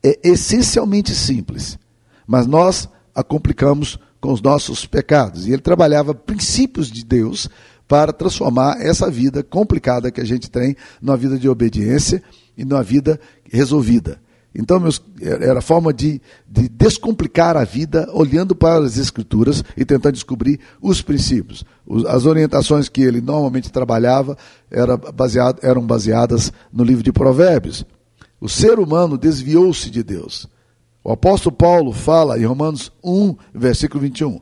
é 0.01 0.19
essencialmente 0.23 1.13
simples, 1.13 1.77
mas 2.27 2.45
nós 2.45 2.89
a 3.15 3.23
complicamos 3.23 3.97
com 4.19 4.31
os 4.31 4.41
nossos 4.41 4.85
pecados. 4.85 5.47
E 5.47 5.53
ele 5.53 5.61
trabalhava 5.61 6.13
princípios 6.13 6.91
de 6.91 7.03
Deus 7.03 7.49
para 7.87 8.11
transformar 8.11 8.81
essa 8.81 9.09
vida 9.09 9.41
complicada 9.41 10.11
que 10.11 10.19
a 10.19 10.25
gente 10.25 10.51
tem 10.51 10.75
numa 11.01 11.15
vida 11.15 11.37
de 11.39 11.47
obediência 11.47 12.21
e 12.57 12.65
numa 12.65 12.83
vida 12.83 13.19
resolvida. 13.49 14.19
Então, 14.53 14.79
meus, 14.79 15.01
era 15.21 15.59
a 15.59 15.61
forma 15.61 15.93
de, 15.93 16.19
de 16.47 16.67
descomplicar 16.67 17.55
a 17.55 17.63
vida 17.63 18.09
olhando 18.11 18.55
para 18.55 18.83
as 18.83 18.97
Escrituras 18.97 19.63
e 19.75 19.85
tentando 19.85 20.13
descobrir 20.13 20.59
os 20.81 21.01
princípios. 21.01 21.63
As 22.07 22.25
orientações 22.25 22.89
que 22.89 23.01
ele 23.01 23.21
normalmente 23.21 23.71
trabalhava 23.71 24.35
era 24.71 24.97
baseado, 24.97 25.59
eram 25.61 25.85
baseadas 25.85 26.51
no 26.73 26.83
livro 26.83 27.03
de 27.03 27.11
Provérbios. 27.11 27.85
O 28.41 28.49
ser 28.49 28.79
humano 28.79 29.17
desviou-se 29.17 29.91
de 29.91 30.01
Deus. 30.01 30.47
O 31.07 31.13
apóstolo 31.13 31.55
Paulo 31.55 31.93
fala 31.93 32.37
em 32.37 32.43
Romanos 32.43 32.91
1, 33.01 33.33
versículo 33.53 34.01
21, 34.01 34.41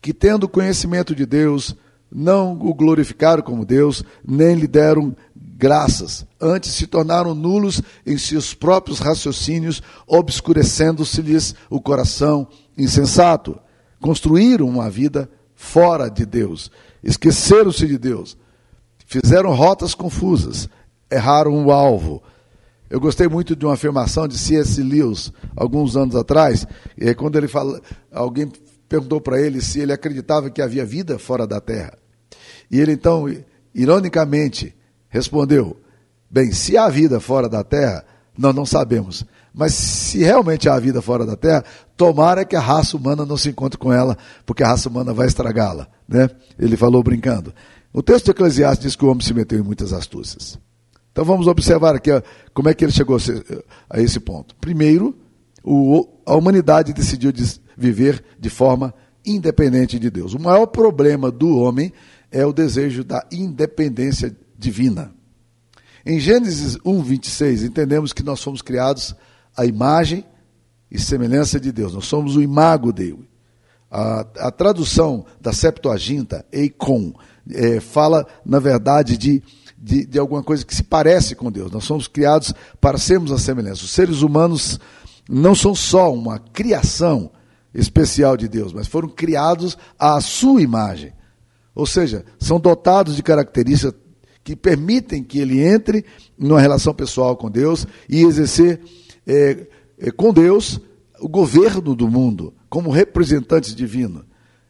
que 0.00 0.14
tendo 0.14 0.48
conhecimento 0.48 1.16
de 1.16 1.26
Deus, 1.26 1.74
não 2.08 2.52
o 2.52 2.72
glorificaram 2.72 3.42
como 3.42 3.64
Deus, 3.64 4.04
nem 4.24 4.54
lhe 4.54 4.68
deram 4.68 5.16
graças, 5.34 6.24
antes 6.40 6.70
se 6.70 6.86
tornaram 6.86 7.34
nulos 7.34 7.82
em 8.06 8.16
seus 8.16 8.54
próprios 8.54 9.00
raciocínios, 9.00 9.82
obscurecendo-se-lhes 10.06 11.56
o 11.68 11.80
coração 11.80 12.46
insensato. 12.78 13.58
Construíram 14.00 14.68
uma 14.68 14.88
vida 14.88 15.28
fora 15.56 16.08
de 16.08 16.24
Deus, 16.24 16.70
esqueceram-se 17.02 17.88
de 17.88 17.98
Deus, 17.98 18.36
fizeram 19.06 19.52
rotas 19.56 19.92
confusas, 19.92 20.68
erraram 21.10 21.66
o 21.66 21.72
alvo, 21.72 22.22
eu 22.90 22.98
gostei 22.98 23.28
muito 23.28 23.54
de 23.54 23.64
uma 23.64 23.74
afirmação 23.74 24.26
de 24.26 24.36
C.S. 24.36 24.82
Lewis, 24.82 25.32
alguns 25.56 25.96
anos 25.96 26.16
atrás, 26.16 26.66
quando 27.16 27.36
ele 27.36 27.46
fala, 27.46 27.80
alguém 28.12 28.50
perguntou 28.88 29.20
para 29.20 29.40
ele 29.40 29.60
se 29.60 29.78
ele 29.78 29.92
acreditava 29.92 30.50
que 30.50 30.60
havia 30.60 30.84
vida 30.84 31.16
fora 31.16 31.46
da 31.46 31.60
Terra. 31.60 31.96
E 32.68 32.80
ele 32.80 32.92
então, 32.92 33.26
ironicamente, 33.72 34.74
respondeu: 35.08 35.76
Bem, 36.28 36.50
se 36.50 36.76
há 36.76 36.88
vida 36.88 37.20
fora 37.20 37.48
da 37.48 37.62
Terra, 37.62 38.04
nós 38.36 38.54
não 38.54 38.66
sabemos. 38.66 39.24
Mas 39.54 39.74
se 39.74 40.18
realmente 40.18 40.68
há 40.68 40.78
vida 40.78 41.00
fora 41.00 41.24
da 41.24 41.36
Terra, 41.36 41.64
tomara 41.96 42.44
que 42.44 42.56
a 42.56 42.60
raça 42.60 42.96
humana 42.96 43.24
não 43.24 43.36
se 43.36 43.50
encontre 43.50 43.78
com 43.78 43.92
ela, 43.92 44.18
porque 44.44 44.64
a 44.64 44.68
raça 44.68 44.88
humana 44.88 45.12
vai 45.12 45.28
estragá-la. 45.28 45.88
Né? 46.08 46.28
Ele 46.58 46.76
falou 46.76 47.02
brincando. 47.02 47.54
O 47.92 48.02
texto 48.02 48.26
de 48.26 48.30
Eclesiastes 48.32 48.84
diz 48.84 48.96
que 48.96 49.04
o 49.04 49.08
homem 49.08 49.24
se 49.24 49.34
meteu 49.34 49.58
em 49.58 49.62
muitas 49.62 49.92
astúcias. 49.92 50.58
Então 51.12 51.24
vamos 51.24 51.46
observar 51.46 51.94
aqui 51.94 52.10
como 52.54 52.68
é 52.68 52.74
que 52.74 52.84
ele 52.84 52.92
chegou 52.92 53.16
a 53.88 54.00
esse 54.00 54.20
ponto. 54.20 54.54
Primeiro, 54.56 55.16
o, 55.62 56.08
a 56.24 56.34
humanidade 56.34 56.92
decidiu 56.92 57.32
viver 57.76 58.24
de 58.38 58.48
forma 58.48 58.94
independente 59.24 59.98
de 59.98 60.10
Deus. 60.10 60.34
O 60.34 60.40
maior 60.40 60.66
problema 60.66 61.30
do 61.30 61.56
homem 61.56 61.92
é 62.30 62.46
o 62.46 62.52
desejo 62.52 63.04
da 63.04 63.26
independência 63.30 64.34
divina. 64.56 65.12
Em 66.04 66.18
Gênesis 66.18 66.78
1, 66.84 67.02
26, 67.02 67.64
entendemos 67.64 68.12
que 68.12 68.22
nós 68.22 68.42
fomos 68.42 68.62
criados 68.62 69.14
à 69.56 69.66
imagem 69.66 70.24
e 70.90 70.98
semelhança 70.98 71.60
de 71.60 71.70
Deus. 71.70 71.92
Nós 71.92 72.06
somos 72.06 72.36
o 72.36 72.42
imago 72.42 72.92
dele. 72.92 73.28
A, 73.90 74.20
a 74.38 74.50
tradução 74.50 75.26
da 75.40 75.52
Septuaginta, 75.52 76.46
Eikon, 76.52 77.12
é, 77.50 77.80
fala, 77.80 78.26
na 78.44 78.58
verdade, 78.58 79.16
de 79.18 79.42
de, 79.80 80.04
de 80.04 80.18
alguma 80.18 80.42
coisa 80.42 80.64
que 80.64 80.74
se 80.74 80.82
parece 80.82 81.34
com 81.34 81.50
Deus. 81.50 81.70
Nós 81.70 81.84
somos 81.84 82.06
criados 82.06 82.52
para 82.80 82.98
sermos 82.98 83.32
a 83.32 83.38
semelhança. 83.38 83.84
Os 83.84 83.90
seres 83.90 84.20
humanos 84.20 84.78
não 85.28 85.54
são 85.54 85.74
só 85.74 86.12
uma 86.12 86.38
criação 86.38 87.30
especial 87.72 88.36
de 88.36 88.48
Deus, 88.48 88.72
mas 88.72 88.86
foram 88.86 89.08
criados 89.08 89.78
à 89.98 90.20
sua 90.20 90.60
imagem. 90.60 91.12
Ou 91.74 91.86
seja, 91.86 92.24
são 92.38 92.60
dotados 92.60 93.16
de 93.16 93.22
características 93.22 93.94
que 94.42 94.56
permitem 94.56 95.22
que 95.22 95.38
ele 95.38 95.62
entre 95.62 96.04
numa 96.36 96.60
relação 96.60 96.92
pessoal 96.92 97.36
com 97.36 97.50
Deus 97.50 97.86
e 98.08 98.22
exercer 98.22 98.80
é, 99.26 99.66
é, 99.98 100.10
com 100.10 100.32
Deus 100.32 100.80
o 101.20 101.28
governo 101.28 101.94
do 101.94 102.08
mundo, 102.08 102.52
como 102.68 102.90
representantes 102.90 103.74
divinos. 103.74 104.24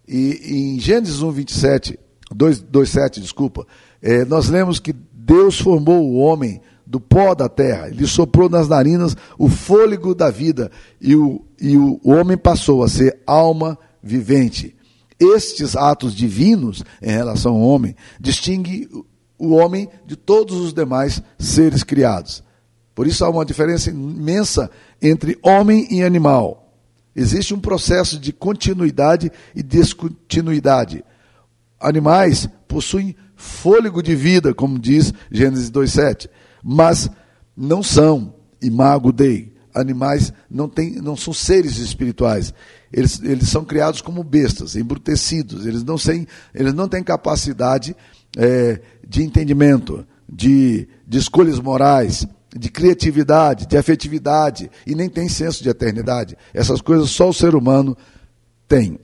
E, 0.06 0.74
em 0.76 0.80
Gênesis 0.80 1.22
1, 1.22 1.30
27, 1.30 1.98
2, 2.34 2.60
2 2.60 2.88
7, 2.88 3.20
desculpa, 3.20 3.66
é, 4.02 4.24
nós 4.24 4.48
lemos 4.48 4.78
que 4.78 4.92
Deus 4.92 5.60
formou 5.60 6.02
o 6.02 6.16
homem 6.16 6.60
do 6.86 6.98
pó 6.98 7.34
da 7.36 7.48
terra, 7.48 7.88
ele 7.88 8.06
soprou 8.06 8.48
nas 8.48 8.68
narinas 8.68 9.16
o 9.38 9.48
fôlego 9.48 10.12
da 10.12 10.28
vida 10.28 10.72
e 11.00 11.14
o, 11.14 11.44
e 11.60 11.76
o, 11.76 12.00
homem 12.02 12.36
passou 12.36 12.82
a 12.82 12.88
ser 12.88 13.20
alma 13.24 13.78
vivente. 14.02 14.74
Estes 15.18 15.76
atos 15.76 16.14
divinos 16.14 16.82
em 17.00 17.12
relação 17.12 17.52
ao 17.54 17.60
homem 17.60 17.94
distinguem 18.18 18.88
o 19.38 19.54
homem 19.54 19.88
de 20.04 20.16
todos 20.16 20.56
os 20.56 20.72
demais 20.72 21.22
seres 21.38 21.84
criados. 21.84 22.42
Por 22.92 23.06
isso 23.06 23.24
há 23.24 23.30
uma 23.30 23.44
diferença 23.44 23.90
imensa 23.90 24.68
entre 25.00 25.38
homem 25.42 25.86
e 25.90 26.02
animal. 26.02 26.74
Existe 27.14 27.54
um 27.54 27.60
processo 27.60 28.18
de 28.18 28.32
continuidade 28.32 29.30
e 29.54 29.62
descontinuidade. 29.62 31.04
Animais 31.78 32.48
possuem 32.66 33.14
fôlego 33.40 34.02
de 34.02 34.14
vida, 34.14 34.52
como 34.52 34.78
diz 34.78 35.12
Gênesis 35.30 35.70
2,7 35.70 36.28
mas 36.62 37.10
não 37.56 37.82
são 37.82 38.34
imago 38.60 39.12
dei. 39.12 39.52
Animais 39.72 40.32
não, 40.50 40.68
tem, 40.68 40.96
não 40.96 41.16
são 41.16 41.32
seres 41.32 41.78
espirituais. 41.78 42.52
Eles, 42.92 43.20
eles 43.22 43.48
são 43.48 43.64
criados 43.64 44.00
como 44.00 44.24
bestas, 44.24 44.74
embrutecidos. 44.74 45.64
Eles 45.64 45.84
não, 45.84 45.96
têm, 45.96 46.26
eles 46.52 46.74
não 46.74 46.88
têm 46.88 47.02
capacidade 47.02 47.94
é, 48.36 48.80
de 49.06 49.22
entendimento, 49.22 50.04
de, 50.28 50.88
de 51.06 51.18
escolhas 51.18 51.60
morais, 51.60 52.26
de 52.56 52.68
criatividade, 52.68 53.66
de 53.66 53.76
afetividade, 53.76 54.68
e 54.84 54.94
nem 54.94 55.08
tem 55.08 55.28
senso 55.28 55.62
de 55.62 55.68
eternidade. 55.68 56.36
Essas 56.52 56.80
coisas 56.80 57.10
só 57.10 57.28
o 57.28 57.34
ser 57.34 57.54
humano 57.54 57.96
tem. 58.66 58.98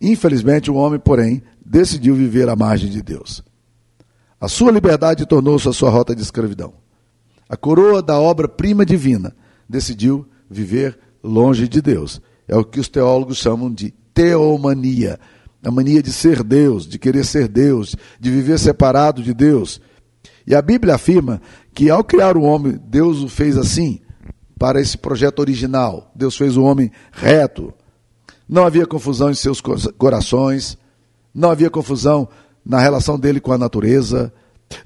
Infelizmente, 0.00 0.70
o 0.70 0.74
homem, 0.74 0.98
porém, 0.98 1.42
decidiu 1.64 2.14
viver 2.14 2.48
à 2.48 2.56
margem 2.56 2.88
de 2.88 3.02
Deus. 3.02 3.44
A 4.46 4.48
sua 4.48 4.70
liberdade 4.70 5.26
tornou-se 5.26 5.68
a 5.68 5.72
sua 5.72 5.90
rota 5.90 6.14
de 6.14 6.22
escravidão 6.22 6.72
a 7.48 7.56
coroa 7.56 8.00
da 8.00 8.16
obra-prima 8.16 8.86
divina, 8.86 9.34
decidiu 9.68 10.24
viver 10.48 10.96
longe 11.20 11.66
de 11.66 11.82
Deus. 11.82 12.22
É 12.46 12.56
o 12.56 12.64
que 12.64 12.78
os 12.78 12.88
teólogos 12.88 13.38
chamam 13.38 13.72
de 13.72 13.92
teomania 14.14 15.18
a 15.64 15.70
mania 15.72 16.00
de 16.00 16.12
ser 16.12 16.44
Deus, 16.44 16.86
de 16.86 16.96
querer 16.96 17.24
ser 17.24 17.48
Deus, 17.48 17.96
de 18.20 18.30
viver 18.30 18.56
separado 18.60 19.20
de 19.20 19.34
Deus. 19.34 19.80
E 20.46 20.54
a 20.54 20.62
Bíblia 20.62 20.94
afirma 20.94 21.42
que 21.74 21.90
ao 21.90 22.04
criar 22.04 22.36
o 22.36 22.42
homem, 22.42 22.78
Deus 22.86 23.24
o 23.24 23.28
fez 23.28 23.58
assim, 23.58 24.00
para 24.56 24.80
esse 24.80 24.96
projeto 24.96 25.40
original. 25.40 26.12
Deus 26.14 26.36
fez 26.36 26.56
o 26.56 26.62
homem 26.62 26.92
reto. 27.10 27.74
Não 28.48 28.64
havia 28.64 28.86
confusão 28.86 29.28
em 29.28 29.34
seus 29.34 29.60
corações, 29.60 30.78
não 31.34 31.50
havia 31.50 31.68
confusão 31.68 32.28
na 32.66 32.80
relação 32.80 33.16
dele 33.16 33.38
com 33.38 33.52
a 33.52 33.58
natureza, 33.58 34.32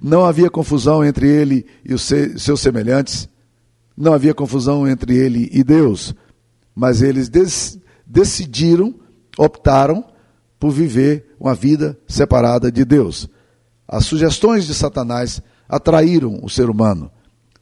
não 0.00 0.26
havia 0.26 0.50
confusão 0.50 1.02
entre 1.02 1.26
ele 1.26 1.64
e 1.82 1.94
os 1.94 2.02
seus 2.02 2.60
semelhantes, 2.60 3.26
não 3.96 4.12
havia 4.12 4.34
confusão 4.34 4.86
entre 4.86 5.16
ele 5.16 5.48
e 5.50 5.64
Deus, 5.64 6.14
mas 6.74 7.00
eles 7.00 7.30
decidiram, 8.06 8.94
optaram 9.38 10.04
por 10.58 10.70
viver 10.70 11.34
uma 11.40 11.54
vida 11.54 11.98
separada 12.06 12.70
de 12.70 12.84
Deus. 12.84 13.28
As 13.88 14.04
sugestões 14.04 14.66
de 14.66 14.74
Satanás 14.74 15.40
atraíram 15.66 16.38
o 16.42 16.50
ser 16.50 16.68
humano. 16.68 17.10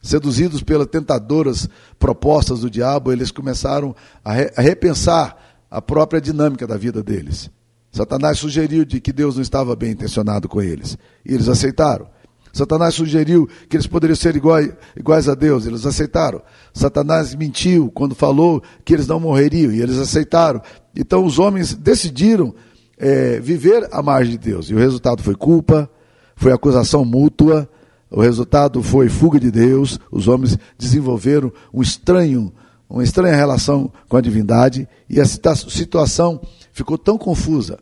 Seduzidos 0.01 0.61
pelas 0.61 0.87
tentadoras 0.87 1.67
propostas 1.97 2.59
do 2.59 2.69
diabo, 2.69 3.11
eles 3.11 3.31
começaram 3.31 3.95
a, 4.23 4.33
re 4.33 4.51
a 4.55 4.61
repensar 4.61 5.37
a 5.71 5.81
própria 5.81 6.21
dinâmica 6.21 6.67
da 6.67 6.77
vida 6.77 7.01
deles. 7.01 7.49
Satanás 7.91 8.39
sugeriu 8.39 8.85
de 8.85 8.99
que 8.99 9.11
Deus 9.11 9.35
não 9.35 9.41
estava 9.41 9.75
bem 9.75 9.91
intencionado 9.91 10.47
com 10.47 10.61
eles. 10.61 10.97
E 11.25 11.33
eles 11.33 11.47
aceitaram. 11.47 12.07
Satanás 12.51 12.95
sugeriu 12.95 13.47
que 13.69 13.77
eles 13.77 13.87
poderiam 13.87 14.15
ser 14.15 14.35
iguais, 14.35 14.71
iguais 14.95 15.29
a 15.29 15.35
Deus, 15.35 15.65
eles 15.65 15.85
aceitaram. 15.85 16.41
Satanás 16.73 17.35
mentiu 17.35 17.91
quando 17.91 18.15
falou 18.15 18.61
que 18.83 18.93
eles 18.93 19.07
não 19.07 19.19
morreriam, 19.19 19.71
e 19.71 19.81
eles 19.81 19.97
aceitaram. 19.97 20.61
Então 20.95 21.25
os 21.25 21.37
homens 21.37 21.73
decidiram 21.75 22.53
é, 22.97 23.39
viver 23.39 23.87
à 23.91 24.01
margem 24.01 24.31
de 24.31 24.37
Deus, 24.39 24.69
e 24.69 24.73
o 24.73 24.77
resultado 24.77 25.21
foi 25.21 25.35
culpa, 25.35 25.89
foi 26.35 26.51
acusação 26.51 27.05
mútua, 27.05 27.69
o 28.09 28.21
resultado 28.21 28.81
foi 28.81 29.07
fuga 29.07 29.39
de 29.39 29.51
Deus, 29.51 29.99
os 30.11 30.27
homens 30.27 30.57
desenvolveram 30.77 31.51
um 31.71 31.81
estranho, 31.81 32.51
uma 32.89 33.03
estranha 33.03 33.35
relação 33.35 33.91
com 34.07 34.17
a 34.17 34.21
divindade, 34.21 34.87
e 35.07 35.21
a 35.21 35.25
situação 35.25 36.41
ficou 36.79 36.97
tão 36.97 37.17
confusa 37.17 37.77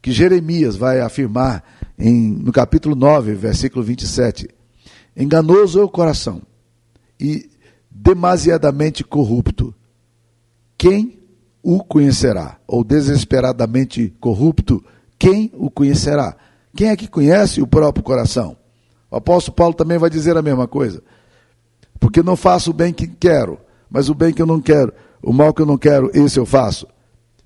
que 0.00 0.12
Jeremias 0.12 0.76
vai 0.76 1.00
afirmar 1.00 1.64
em, 1.98 2.30
no 2.30 2.52
capítulo 2.52 2.94
9, 2.94 3.34
versículo 3.34 3.84
27. 3.84 4.48
Enganoso 5.16 5.80
é 5.80 5.84
o 5.84 5.88
coração 5.88 6.40
e 7.18 7.50
demasiadamente 7.90 9.02
corrupto. 9.02 9.74
Quem 10.78 11.18
o 11.62 11.82
conhecerá? 11.82 12.58
Ou 12.66 12.84
desesperadamente 12.84 14.14
corrupto, 14.20 14.82
quem 15.18 15.50
o 15.54 15.68
conhecerá? 15.68 16.36
Quem 16.74 16.88
é 16.88 16.96
que 16.96 17.08
conhece 17.08 17.60
o 17.60 17.66
próprio 17.66 18.04
coração? 18.04 18.56
O 19.10 19.16
apóstolo 19.16 19.56
Paulo 19.56 19.74
também 19.74 19.98
vai 19.98 20.08
dizer 20.08 20.36
a 20.36 20.42
mesma 20.42 20.68
coisa. 20.68 21.02
Porque 21.98 22.22
não 22.22 22.36
faço 22.36 22.70
o 22.70 22.74
bem 22.74 22.92
que 22.92 23.08
quero, 23.08 23.58
mas 23.90 24.08
o 24.08 24.14
bem 24.14 24.32
que 24.32 24.40
eu 24.40 24.46
não 24.46 24.60
quero, 24.60 24.94
o 25.20 25.32
mal 25.32 25.52
que 25.52 25.60
eu 25.60 25.66
não 25.66 25.76
quero, 25.76 26.10
esse 26.14 26.38
eu 26.38 26.46
faço. 26.46 26.86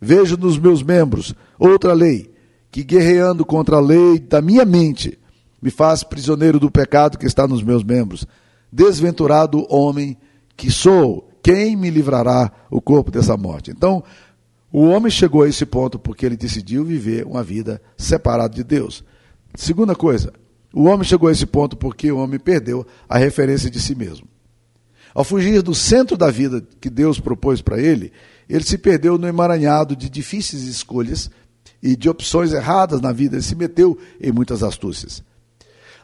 Vejo 0.04 0.36
nos 0.36 0.58
meus 0.58 0.82
membros 0.82 1.34
outra 1.58 1.94
lei, 1.94 2.30
que 2.70 2.84
guerreando 2.84 3.42
contra 3.42 3.76
a 3.76 3.80
lei 3.80 4.18
da 4.18 4.42
minha 4.42 4.64
mente 4.66 5.18
me 5.62 5.70
faz 5.70 6.04
prisioneiro 6.04 6.60
do 6.60 6.70
pecado 6.70 7.16
que 7.16 7.24
está 7.24 7.48
nos 7.48 7.62
meus 7.62 7.82
membros. 7.82 8.26
Desventurado 8.70 9.66
homem 9.74 10.14
que 10.58 10.70
sou, 10.70 11.30
quem 11.42 11.74
me 11.74 11.88
livrará 11.88 12.52
o 12.70 12.82
corpo 12.82 13.10
dessa 13.10 13.34
morte? 13.34 13.70
Então, 13.70 14.04
o 14.70 14.82
homem 14.82 15.10
chegou 15.10 15.42
a 15.42 15.48
esse 15.48 15.64
ponto 15.64 15.98
porque 15.98 16.26
ele 16.26 16.36
decidiu 16.36 16.84
viver 16.84 17.24
uma 17.24 17.42
vida 17.42 17.80
separada 17.96 18.54
de 18.54 18.62
Deus. 18.62 19.02
Segunda 19.54 19.94
coisa, 19.94 20.34
o 20.70 20.84
homem 20.84 21.04
chegou 21.04 21.30
a 21.30 21.32
esse 21.32 21.46
ponto 21.46 21.78
porque 21.78 22.12
o 22.12 22.18
homem 22.18 22.38
perdeu 22.38 22.86
a 23.08 23.16
referência 23.16 23.70
de 23.70 23.80
si 23.80 23.94
mesmo. 23.94 24.28
Ao 25.14 25.24
fugir 25.24 25.62
do 25.62 25.74
centro 25.74 26.14
da 26.14 26.30
vida 26.30 26.62
que 26.78 26.90
Deus 26.90 27.18
propôs 27.18 27.62
para 27.62 27.80
ele, 27.80 28.12
ele 28.48 28.64
se 28.64 28.78
perdeu 28.78 29.16
no 29.18 29.26
emaranhado 29.26 29.96
de 29.96 30.08
difíceis 30.08 30.62
escolhas 30.64 31.30
e 31.82 31.96
de 31.96 32.08
opções 32.08 32.52
erradas 32.52 33.00
na 33.00 33.12
vida, 33.12 33.36
ele 33.36 33.42
se 33.42 33.54
meteu 33.54 33.98
em 34.20 34.32
muitas 34.32 34.62
astúcias. 34.62 35.22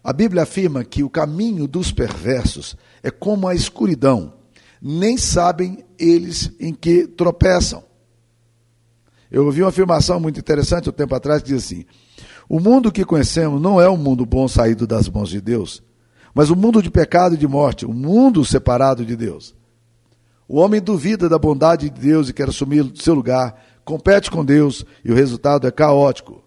A 0.03 0.12
Bíblia 0.12 0.42
afirma 0.42 0.85
que 0.85 1.03
o 1.03 1.11
caminho 1.11 1.66
dos 1.66 1.92
perversos 1.92 2.76
é 3.03 3.11
como 3.11 3.46
a 3.46 3.55
escuridão, 3.55 4.35
nem 4.81 5.16
sabem 5.18 5.85
eles 5.98 6.50
em 6.59 6.72
que 6.72 7.07
tropeçam. 7.07 7.85
Eu 9.31 9.44
ouvi 9.44 9.62
uma 9.62 9.68
afirmação 9.68 10.18
muito 10.18 10.40
interessante 10.40 10.88
um 10.88 10.92
tempo 10.92 11.14
atrás 11.14 11.42
que 11.42 11.48
diz 11.48 11.64
assim: 11.64 11.85
O 12.48 12.59
mundo 12.59 12.90
que 12.90 13.05
conhecemos 13.05 13.61
não 13.61 13.81
é 13.81 13.88
um 13.88 13.96
mundo 13.96 14.24
bom 14.24 14.48
saído 14.48 14.87
das 14.87 15.09
mãos 15.09 15.29
de 15.29 15.40
Deus, 15.40 15.83
mas 16.35 16.50
um 16.50 16.57
mundo 16.57 16.83
de 16.83 16.90
pecado 16.90 17.35
e 17.35 17.38
de 17.38 17.46
morte, 17.46 17.87
um 17.87 17.92
mundo 17.92 18.44
separado 18.44 19.05
de 19.05 19.14
Deus. 19.14 19.55
O 20.53 20.59
homem 20.59 20.81
duvida 20.81 21.29
da 21.29 21.39
bondade 21.39 21.89
de 21.89 22.01
Deus 22.01 22.29
e 22.29 22.33
quer 22.33 22.49
assumir 22.49 22.91
seu 22.97 23.15
lugar 23.15 23.55
compete 23.85 24.29
com 24.29 24.45
Deus 24.45 24.85
e 25.05 25.13
o 25.13 25.15
resultado 25.15 25.65
é 25.65 25.71
caótico. 25.71 26.43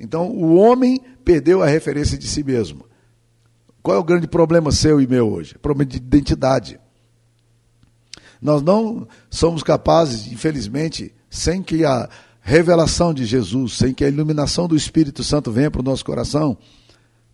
Então, 0.00 0.30
o 0.30 0.54
homem 0.54 0.98
perdeu 1.22 1.62
a 1.62 1.66
referência 1.66 2.16
de 2.16 2.26
si 2.26 2.42
mesmo. 2.42 2.86
Qual 3.82 3.98
é 3.98 4.00
o 4.00 4.04
grande 4.04 4.26
problema 4.26 4.72
seu 4.72 4.98
e 4.98 5.06
meu 5.06 5.30
hoje? 5.30 5.58
Problema 5.58 5.90
de 5.90 5.98
identidade. 5.98 6.80
Nós 8.40 8.62
não 8.62 9.06
somos 9.28 9.62
capazes, 9.62 10.26
infelizmente, 10.32 11.14
sem 11.28 11.62
que 11.62 11.84
a 11.84 12.08
revelação 12.40 13.12
de 13.12 13.26
Jesus, 13.26 13.74
sem 13.74 13.92
que 13.92 14.06
a 14.06 14.08
iluminação 14.08 14.66
do 14.66 14.74
Espírito 14.74 15.22
Santo 15.22 15.52
venha 15.52 15.70
para 15.70 15.82
o 15.82 15.84
nosso 15.84 16.02
coração, 16.02 16.56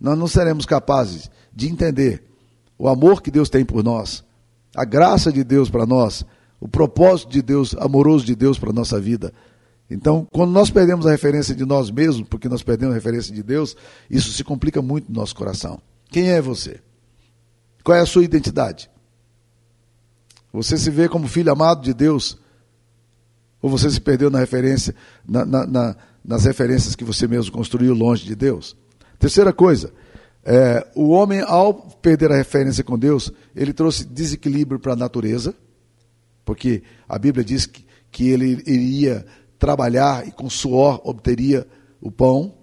nós 0.00 0.18
não 0.18 0.26
seremos 0.26 0.66
capazes 0.66 1.30
de 1.54 1.68
entender 1.68 2.24
o 2.76 2.88
amor 2.88 3.22
que 3.22 3.30
Deus 3.30 3.48
tem 3.48 3.64
por 3.64 3.84
nós, 3.84 4.24
a 4.74 4.84
graça 4.84 5.32
de 5.32 5.42
Deus 5.44 5.68
para 5.68 5.86
nós, 5.86 6.24
o 6.60 6.68
propósito 6.68 7.30
de 7.30 7.42
Deus, 7.42 7.74
amoroso 7.78 8.24
de 8.24 8.34
Deus 8.34 8.58
para 8.58 8.70
a 8.70 8.72
nossa 8.72 9.00
vida. 9.00 9.32
Então, 9.90 10.26
quando 10.30 10.52
nós 10.52 10.70
perdemos 10.70 11.06
a 11.06 11.10
referência 11.10 11.54
de 11.54 11.64
nós 11.64 11.90
mesmos, 11.90 12.28
porque 12.28 12.48
nós 12.48 12.62
perdemos 12.62 12.92
a 12.92 12.96
referência 12.96 13.34
de 13.34 13.42
Deus, 13.42 13.76
isso 14.08 14.30
se 14.32 14.44
complica 14.44 14.80
muito 14.80 15.10
no 15.10 15.18
nosso 15.18 15.34
coração. 15.34 15.80
Quem 16.08 16.30
é 16.30 16.40
você? 16.40 16.80
Qual 17.82 17.96
é 17.96 18.00
a 18.00 18.06
sua 18.06 18.22
identidade? 18.22 18.90
Você 20.52 20.76
se 20.76 20.90
vê 20.90 21.08
como 21.08 21.26
filho 21.26 21.50
amado 21.52 21.82
de 21.82 21.94
Deus? 21.94 22.38
Ou 23.60 23.68
você 23.68 23.90
se 23.90 24.00
perdeu 24.00 24.30
na 24.30 24.38
referência, 24.38 24.94
na, 25.26 25.44
na, 25.44 25.66
na, 25.66 25.96
nas 26.24 26.44
referências 26.44 26.94
que 26.94 27.04
você 27.04 27.26
mesmo 27.26 27.52
construiu 27.52 27.94
longe 27.94 28.24
de 28.24 28.34
Deus? 28.34 28.76
Terceira 29.18 29.52
coisa, 29.52 29.92
é, 30.44 30.86
o 30.94 31.10
homem, 31.10 31.40
ao 31.40 31.74
perder 31.74 32.32
a 32.32 32.36
referência 32.36 32.82
com 32.82 32.98
Deus, 32.98 33.32
ele 33.54 33.72
trouxe 33.72 34.04
desequilíbrio 34.04 34.80
para 34.80 34.94
a 34.94 34.96
natureza, 34.96 35.54
porque 36.44 36.82
a 37.08 37.18
Bíblia 37.18 37.44
diz 37.44 37.66
que, 37.66 37.84
que 38.10 38.28
ele 38.28 38.62
iria 38.66 39.24
trabalhar 39.58 40.26
e 40.26 40.32
com 40.32 40.48
suor 40.48 41.00
obteria 41.04 41.66
o 42.00 42.10
pão. 42.10 42.54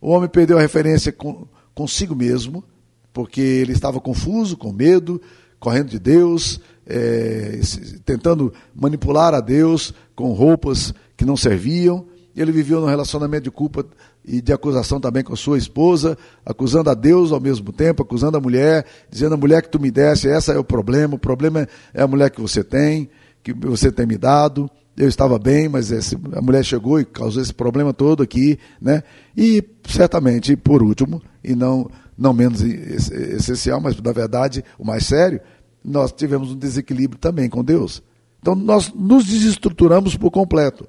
O 0.00 0.10
homem 0.10 0.28
perdeu 0.28 0.56
a 0.56 0.62
referência 0.62 1.12
com, 1.12 1.46
consigo 1.74 2.14
mesmo, 2.14 2.64
porque 3.12 3.40
ele 3.40 3.72
estava 3.72 4.00
confuso, 4.00 4.56
com 4.56 4.72
medo, 4.72 5.20
correndo 5.60 5.88
de 5.88 5.98
Deus, 5.98 6.60
é, 6.86 7.60
tentando 8.04 8.52
manipular 8.74 9.34
a 9.34 9.40
Deus 9.40 9.92
com 10.14 10.32
roupas 10.32 10.94
que 11.16 11.24
não 11.24 11.36
serviam. 11.36 12.06
Ele 12.34 12.52
viveu 12.52 12.80
num 12.80 12.86
relacionamento 12.86 13.44
de 13.44 13.50
culpa 13.50 13.86
e 14.26 14.42
de 14.42 14.52
acusação 14.52 15.00
também 15.00 15.22
com 15.22 15.36
sua 15.36 15.56
esposa, 15.56 16.18
acusando 16.44 16.90
a 16.90 16.94
Deus 16.94 17.30
ao 17.30 17.40
mesmo 17.40 17.72
tempo, 17.72 18.02
acusando 18.02 18.36
a 18.36 18.40
mulher, 18.40 18.84
dizendo 19.08 19.34
a 19.34 19.38
mulher 19.38 19.62
que 19.62 19.70
tu 19.70 19.78
me 19.78 19.90
desse, 19.90 20.28
essa 20.28 20.52
é 20.52 20.58
o 20.58 20.64
problema, 20.64 21.14
o 21.14 21.18
problema 21.18 21.68
é 21.94 22.02
a 22.02 22.06
mulher 22.06 22.30
que 22.30 22.40
você 22.40 22.64
tem, 22.64 23.08
que 23.42 23.52
você 23.52 23.92
tem 23.92 24.06
me 24.06 24.18
dado. 24.18 24.68
Eu 24.96 25.08
estava 25.08 25.38
bem, 25.38 25.68
mas 25.68 25.92
esse, 25.92 26.16
a 26.32 26.40
mulher 26.40 26.64
chegou 26.64 26.98
e 26.98 27.04
causou 27.04 27.40
esse 27.42 27.52
problema 27.52 27.92
todo 27.92 28.22
aqui, 28.22 28.58
né? 28.80 29.02
E 29.36 29.62
certamente, 29.86 30.56
por 30.56 30.82
último, 30.82 31.22
e 31.44 31.54
não 31.54 31.88
não 32.18 32.32
menos 32.32 32.62
essencial, 32.62 33.78
mas 33.78 34.00
na 34.00 34.10
verdade 34.10 34.64
o 34.78 34.84
mais 34.86 35.04
sério, 35.04 35.38
nós 35.84 36.10
tivemos 36.12 36.50
um 36.50 36.56
desequilíbrio 36.56 37.20
também 37.20 37.48
com 37.48 37.62
Deus. 37.62 38.02
Então 38.40 38.54
nós 38.54 38.90
nos 38.94 39.26
desestruturamos 39.26 40.16
por 40.16 40.30
completo. 40.30 40.88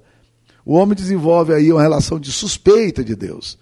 O 0.67 0.73
homem 0.73 0.97
desenvolve 0.97 1.53
aí 1.53 1.71
uma 1.71 1.81
relação 1.81 2.19
de 2.19 2.29
suspeita 2.29 3.01
de 3.01 3.15
Deus. 3.15 3.57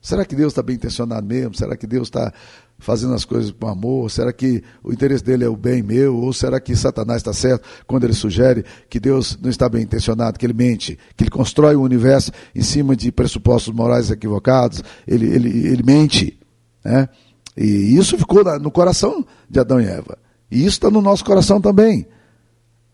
Será 0.00 0.24
que 0.24 0.36
Deus 0.36 0.52
está 0.52 0.62
bem 0.62 0.76
intencionado 0.76 1.26
mesmo? 1.26 1.56
Será 1.56 1.76
que 1.76 1.88
Deus 1.88 2.06
está 2.06 2.32
fazendo 2.78 3.14
as 3.14 3.24
coisas 3.24 3.50
com 3.50 3.66
amor? 3.66 4.08
Será 4.12 4.32
que 4.32 4.62
o 4.80 4.92
interesse 4.92 5.24
dele 5.24 5.42
é 5.42 5.48
o 5.48 5.56
bem 5.56 5.82
meu? 5.82 6.16
Ou 6.16 6.32
será 6.32 6.60
que 6.60 6.76
Satanás 6.76 7.16
está 7.16 7.32
certo 7.32 7.66
quando 7.84 8.04
ele 8.04 8.12
sugere 8.12 8.64
que 8.88 9.00
Deus 9.00 9.36
não 9.42 9.50
está 9.50 9.68
bem 9.68 9.82
intencionado, 9.82 10.38
que 10.38 10.46
ele 10.46 10.52
mente, 10.52 10.96
que 11.16 11.24
ele 11.24 11.30
constrói 11.32 11.74
o 11.74 11.82
universo 11.82 12.30
em 12.54 12.62
cima 12.62 12.94
de 12.94 13.10
pressupostos 13.10 13.74
morais 13.74 14.12
equivocados? 14.12 14.84
Ele, 15.04 15.26
ele, 15.26 15.66
ele 15.66 15.82
mente. 15.82 16.38
Né? 16.84 17.08
E 17.56 17.96
isso 17.98 18.16
ficou 18.16 18.44
no 18.60 18.70
coração 18.70 19.26
de 19.50 19.58
Adão 19.58 19.80
e 19.80 19.84
Eva. 19.84 20.16
E 20.48 20.60
isso 20.60 20.76
está 20.76 20.92
no 20.92 21.02
nosso 21.02 21.24
coração 21.24 21.60
também. 21.60 22.06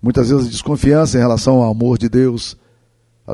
Muitas 0.00 0.30
vezes 0.30 0.48
desconfiança 0.48 1.18
em 1.18 1.20
relação 1.20 1.56
ao 1.56 1.70
amor 1.70 1.98
de 1.98 2.08
Deus. 2.08 2.56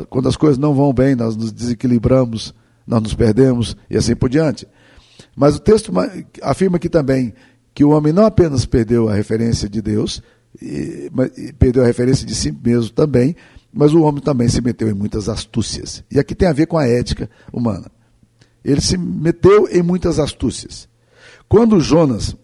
Quando 0.06 0.28
as 0.28 0.36
coisas 0.36 0.58
não 0.58 0.74
vão 0.74 0.92
bem, 0.92 1.14
nós 1.14 1.36
nos 1.36 1.52
desequilibramos, 1.52 2.54
nós 2.86 3.02
nos 3.02 3.14
perdemos 3.14 3.76
e 3.90 3.96
assim 3.96 4.14
por 4.14 4.28
diante. 4.28 4.66
Mas 5.36 5.56
o 5.56 5.60
texto 5.60 5.92
afirma 6.42 6.76
aqui 6.76 6.88
também 6.88 7.34
que 7.74 7.84
o 7.84 7.90
homem 7.90 8.12
não 8.12 8.24
apenas 8.24 8.66
perdeu 8.66 9.08
a 9.08 9.14
referência 9.14 9.68
de 9.68 9.80
Deus, 9.80 10.22
e, 10.60 11.10
perdeu 11.58 11.82
a 11.82 11.86
referência 11.86 12.26
de 12.26 12.34
si 12.34 12.50
mesmo 12.50 12.90
também, 12.90 13.36
mas 13.72 13.92
o 13.92 14.02
homem 14.02 14.22
também 14.22 14.48
se 14.48 14.60
meteu 14.60 14.88
em 14.88 14.94
muitas 14.94 15.28
astúcias. 15.28 16.02
E 16.10 16.18
aqui 16.18 16.34
tem 16.34 16.48
a 16.48 16.52
ver 16.52 16.66
com 16.66 16.76
a 16.76 16.86
ética 16.86 17.30
humana. 17.52 17.90
Ele 18.64 18.80
se 18.80 18.98
meteu 18.98 19.68
em 19.68 19.82
muitas 19.82 20.18
astúcias. 20.18 20.88
Quando 21.48 21.80
Jonas 21.80 22.36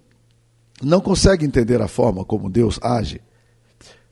não 0.83 1.01
consegue 1.01 1.45
entender 1.45 1.83
a 1.83 1.88
forma 1.88 2.25
como 2.25 2.51
Deus 2.51 2.79
age, 2.83 3.21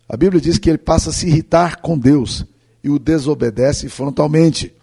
a 0.09 0.17
Bíblia 0.17 0.41
diz 0.41 0.59
que 0.59 0.69
ele 0.69 0.79
passa 0.79 1.11
a 1.11 1.13
se 1.13 1.27
irritar 1.27 1.81
com 1.81 1.99
Deus 1.99 2.45
e 2.83 2.91
o 2.91 2.99
desobedece 2.99 3.89
frontalmente. 3.89 4.75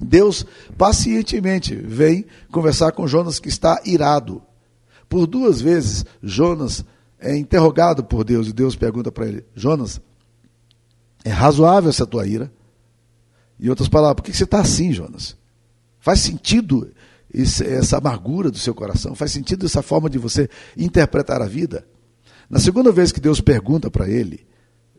Deus 0.00 0.44
pacientemente 0.76 1.74
vem 1.74 2.26
conversar 2.50 2.92
com 2.92 3.06
Jonas 3.06 3.38
que 3.38 3.48
está 3.48 3.80
irado. 3.84 4.42
Por 5.08 5.26
duas 5.26 5.60
vezes, 5.60 6.04
Jonas 6.22 6.84
é 7.18 7.36
interrogado 7.36 8.04
por 8.04 8.24
Deus 8.24 8.48
e 8.48 8.52
Deus 8.52 8.76
pergunta 8.76 9.10
para 9.10 9.26
ele: 9.26 9.44
Jonas, 9.54 10.00
é 11.24 11.30
razoável 11.30 11.90
essa 11.90 12.06
tua 12.06 12.26
ira? 12.26 12.52
Em 13.58 13.68
outras 13.68 13.88
palavras, 13.88 14.16
por 14.16 14.24
que 14.24 14.36
você 14.36 14.44
está 14.44 14.60
assim, 14.60 14.92
Jonas? 14.92 15.36
Faz 16.00 16.20
sentido 16.20 16.92
essa 17.32 17.98
amargura 17.98 18.50
do 18.50 18.58
seu 18.58 18.74
coração? 18.74 19.14
Faz 19.14 19.32
sentido 19.32 19.64
essa 19.64 19.82
forma 19.82 20.10
de 20.10 20.18
você 20.18 20.50
interpretar 20.76 21.40
a 21.40 21.46
vida? 21.46 21.86
Na 22.50 22.58
segunda 22.58 22.92
vez 22.92 23.10
que 23.10 23.20
Deus 23.20 23.40
pergunta 23.40 23.90
para 23.90 24.08
ele, 24.08 24.46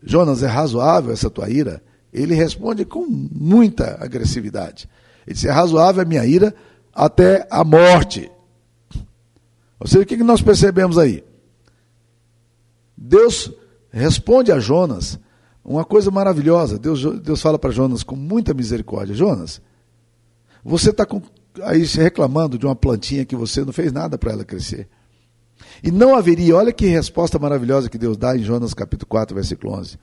Jonas, 0.06 0.42
é 0.44 0.46
razoável 0.46 1.12
essa 1.12 1.28
tua 1.28 1.50
ira? 1.50 1.82
Ele 2.12 2.34
responde 2.34 2.84
com 2.84 3.04
muita 3.04 3.98
agressividade. 4.00 4.88
Ele 5.26 5.34
diz: 5.34 5.44
é 5.44 5.50
razoável 5.50 6.02
a 6.02 6.04
minha 6.06 6.24
ira 6.24 6.54
até 6.94 7.46
a 7.50 7.64
morte. 7.64 8.30
Ou 9.78 9.86
seja, 9.86 10.04
o 10.04 10.06
que 10.06 10.16
nós 10.18 10.40
percebemos 10.40 10.96
aí? 10.96 11.24
Deus 12.96 13.52
responde 13.90 14.50
a 14.52 14.58
Jonas 14.58 15.18
uma 15.64 15.84
coisa 15.84 16.10
maravilhosa. 16.10 16.78
Deus, 16.78 17.02
Deus 17.20 17.42
fala 17.42 17.58
para 17.58 17.72
Jonas 17.72 18.04
com 18.04 18.14
muita 18.14 18.54
misericórdia: 18.54 19.14
Jonas, 19.14 19.60
você 20.64 20.90
está 20.90 21.06
aí 21.64 21.82
reclamando 21.82 22.56
de 22.56 22.64
uma 22.64 22.76
plantinha 22.76 23.24
que 23.24 23.34
você 23.34 23.64
não 23.64 23.72
fez 23.72 23.92
nada 23.92 24.16
para 24.16 24.32
ela 24.32 24.44
crescer. 24.44 24.88
E 25.82 25.90
não 25.90 26.14
haveria, 26.14 26.56
olha 26.56 26.72
que 26.72 26.86
resposta 26.86 27.38
maravilhosa 27.38 27.88
que 27.88 27.98
Deus 27.98 28.16
dá 28.16 28.36
em 28.36 28.42
Jonas 28.42 28.74
capítulo 28.74 29.08
4, 29.08 29.34
versículo 29.34 29.74
11. 29.74 29.98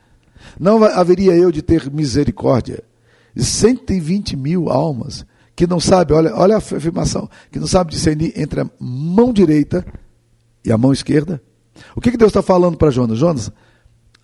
Não 0.58 0.82
haveria 0.84 1.34
eu 1.34 1.50
de 1.50 1.62
ter 1.62 1.90
misericórdia 1.90 2.82
de 3.34 3.44
120 3.44 4.36
mil 4.36 4.70
almas 4.70 5.26
que 5.56 5.66
não 5.66 5.78
sabe, 5.78 6.12
olha, 6.12 6.34
olha 6.34 6.56
a 6.56 6.58
afirmação, 6.58 7.28
que 7.50 7.60
não 7.60 7.66
sabe 7.66 7.92
discernir 7.92 8.32
entre 8.36 8.60
a 8.60 8.70
mão 8.80 9.32
direita 9.32 9.84
e 10.64 10.72
a 10.72 10.78
mão 10.78 10.92
esquerda. 10.92 11.40
O 11.94 12.00
que, 12.00 12.10
que 12.10 12.16
Deus 12.16 12.30
está 12.30 12.42
falando 12.42 12.76
para 12.76 12.90
Jonas? 12.90 13.18
Jonas, 13.18 13.52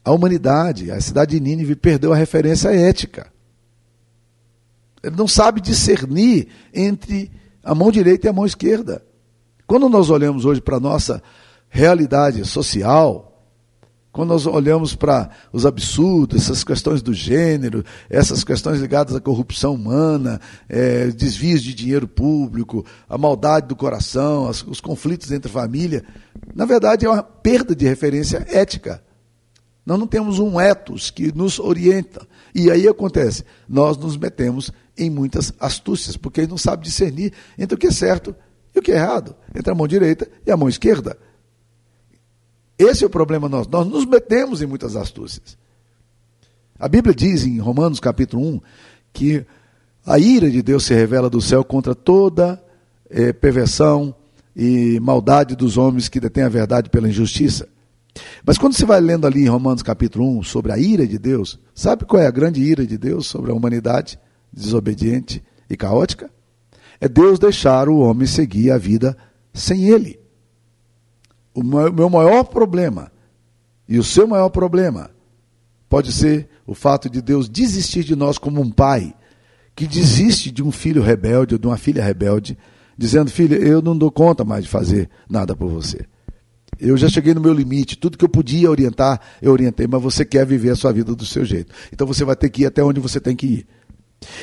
a 0.05 0.13
humanidade, 0.13 0.91
a 0.91 1.01
cidade 1.01 1.39
de 1.39 1.41
Nínive 1.41 1.77
perdeu 1.77 2.13
a 2.13 2.17
referência 2.17 2.69
ética. 2.69 3.31
Ele 5.03 5.17
não 5.17 5.29
sabe 5.29 5.61
discernir 5.61 6.49
entre 6.75 7.31
a 7.63 7.75
mão 7.75 7.91
direita 7.91 8.27
e 8.27 8.31
a 8.31 8.33
mão 8.33 8.45
esquerda. 8.45 9.03
Quando 9.71 9.89
nós 9.89 10.11
olhamos 10.11 10.45
hoje 10.45 10.61
para 10.61 10.79
a 10.79 10.81
nossa 10.81 11.23
realidade 11.69 12.45
social, 12.45 13.41
quando 14.11 14.31
nós 14.31 14.45
olhamos 14.45 14.97
para 14.97 15.31
os 15.53 15.65
absurdos, 15.65 16.43
essas 16.43 16.65
questões 16.65 17.01
do 17.03 17.15
gênero, 17.15 17.85
essas 18.09 18.43
questões 18.43 18.81
ligadas 18.81 19.15
à 19.15 19.21
corrupção 19.21 19.75
humana, 19.75 20.41
é, 20.69 21.07
desvios 21.13 21.63
de 21.63 21.73
dinheiro 21.73 22.09
público, 22.09 22.85
a 23.09 23.17
maldade 23.17 23.69
do 23.69 23.77
coração, 23.77 24.49
as, 24.49 24.61
os 24.65 24.81
conflitos 24.81 25.31
entre 25.31 25.49
família, 25.49 26.03
na 26.53 26.65
verdade 26.65 27.07
é 27.07 27.09
uma 27.09 27.23
perda 27.23 27.73
de 27.73 27.87
referência 27.87 28.45
ética. 28.51 29.01
Nós 29.87 30.01
não 30.01 30.07
temos 30.09 30.41
um 30.41 30.61
ethos 30.61 31.13
que 31.13 31.33
nos 31.33 31.61
orienta. 31.61 32.27
E 32.53 32.73
aí 32.73 32.89
acontece, 32.89 33.45
nós 33.69 33.97
nos 33.97 34.17
metemos 34.17 34.73
em 34.99 35.09
muitas 35.09 35.53
astúcias, 35.61 36.17
porque 36.17 36.45
não 36.45 36.59
sabe 36.59 36.83
discernir 36.83 37.33
entre 37.57 37.77
o 37.77 37.79
que 37.79 37.87
é 37.87 37.93
certo 37.93 38.35
e 38.75 38.79
o 38.81 38.83
que 38.83 38.93
é 38.93 38.97
errado, 38.97 39.37
entre 39.55 39.71
a 39.71 39.75
mão 39.75 39.87
direita 39.87 40.29
e 40.47 40.51
a 40.51 40.57
mão 40.57 40.69
esquerda. 40.69 41.17
Esse 42.79 43.05
é 43.05 43.07
o 43.07 43.11
problema 43.11 43.49
nosso. 43.49 43.69
Nós 43.71 43.87
nos 43.87 44.07
metemos 44.07 44.63
em 44.63 44.67
muitas 44.67 44.97
astúcias. 44.97 45.59
A 46.79 46.89
Bíblia 46.89 47.15
diz 47.15 47.45
em 47.45 47.59
Romanos 47.59 48.01
capítulo 48.01 48.43
1 48.43 48.61
que 49.13 49.45
a 50.07 50.19
ira 50.19 50.51
de 50.51 50.63
Deus 50.63 50.85
se 50.85 50.95
revela 50.95 51.29
do 51.29 51.41
céu 51.41 51.63
contra 51.63 51.95
toda 51.95 52.63
eh, 53.11 53.35
perversão 53.35 54.15
e 54.57 54.99
maldade 55.01 55.55
dos 55.55 55.77
homens 55.77 56.09
que 56.09 56.19
detêm 56.19 56.45
a 56.45 56.49
verdade 56.49 56.89
pela 56.89 57.09
injustiça. 57.09 57.69
Mas 58.45 58.57
quando 58.57 58.75
você 58.75 58.87
vai 58.87 59.01
lendo 59.01 59.27
ali 59.27 59.43
em 59.43 59.49
Romanos 59.49 59.83
capítulo 59.83 60.39
1 60.39 60.43
sobre 60.45 60.73
a 60.73 60.79
ira 60.79 61.07
de 61.07 61.19
Deus, 61.19 61.59
sabe 61.75 62.05
qual 62.05 62.23
é 62.23 62.27
a 62.27 62.31
grande 62.31 62.63
ira 62.63 62.87
de 62.87 62.97
Deus 62.97 63.27
sobre 63.27 63.51
a 63.51 63.55
humanidade 63.55 64.19
desobediente 64.53 65.43
e 65.69 65.77
caótica? 65.77 66.31
É 67.01 67.09
Deus 67.09 67.39
deixar 67.39 67.89
o 67.89 67.99
homem 67.99 68.27
seguir 68.27 68.71
a 68.71 68.79
vida 68.79 69.17
sem 69.53 69.85
ele. 69.85 70.19
O 71.55 71.63
meu 71.63 72.09
maior 72.09 72.45
problema 72.45 73.11
e 73.89 73.99
o 73.99 74.05
seu 74.05 74.27
maior 74.27 74.49
problema 74.51 75.11
pode 75.89 76.13
ser 76.13 76.49
o 76.65 76.75
fato 76.75 77.11
de 77.11 77.21
Deus 77.21 77.49
desistir 77.49 78.05
de 78.05 78.15
nós 78.15 78.39
como 78.39 78.61
um 78.61 78.71
pai 78.71 79.13
que 79.75 79.87
desiste 79.87 80.51
de 80.51 80.63
um 80.63 80.71
filho 80.71 81.03
rebelde 81.03 81.55
ou 81.55 81.59
de 81.59 81.67
uma 81.67 81.77
filha 81.77 82.05
rebelde, 82.05 82.57
dizendo: 82.97 83.31
Filha, 83.31 83.57
eu 83.57 83.83
não 83.83 83.97
dou 83.97 84.11
conta 84.11 84.45
mais 84.45 84.65
de 84.65 84.71
fazer 84.71 85.11
nada 85.29 85.57
por 85.57 85.69
você. 85.69 86.07
Eu 86.79 86.97
já 86.97 87.09
cheguei 87.09 87.35
no 87.35 87.41
meu 87.41 87.53
limite, 87.53 87.99
tudo 87.99 88.17
que 88.17 88.25
eu 88.25 88.29
podia 88.29 88.71
orientar, 88.71 89.21
eu 89.43 89.53
orientei, 89.53 89.87
mas 89.87 90.01
você 90.01 90.25
quer 90.25 90.47
viver 90.47 90.71
a 90.71 90.77
sua 90.77 90.93
vida 90.93 91.15
do 91.15 91.27
seu 91.27 91.45
jeito. 91.45 91.75
Então 91.93 92.07
você 92.07 92.25
vai 92.25 92.37
ter 92.37 92.49
que 92.49 92.63
ir 92.63 92.67
até 92.67 92.83
onde 92.83 93.01
você 93.01 93.21
tem 93.21 93.35
que 93.35 93.47
ir. 93.47 93.67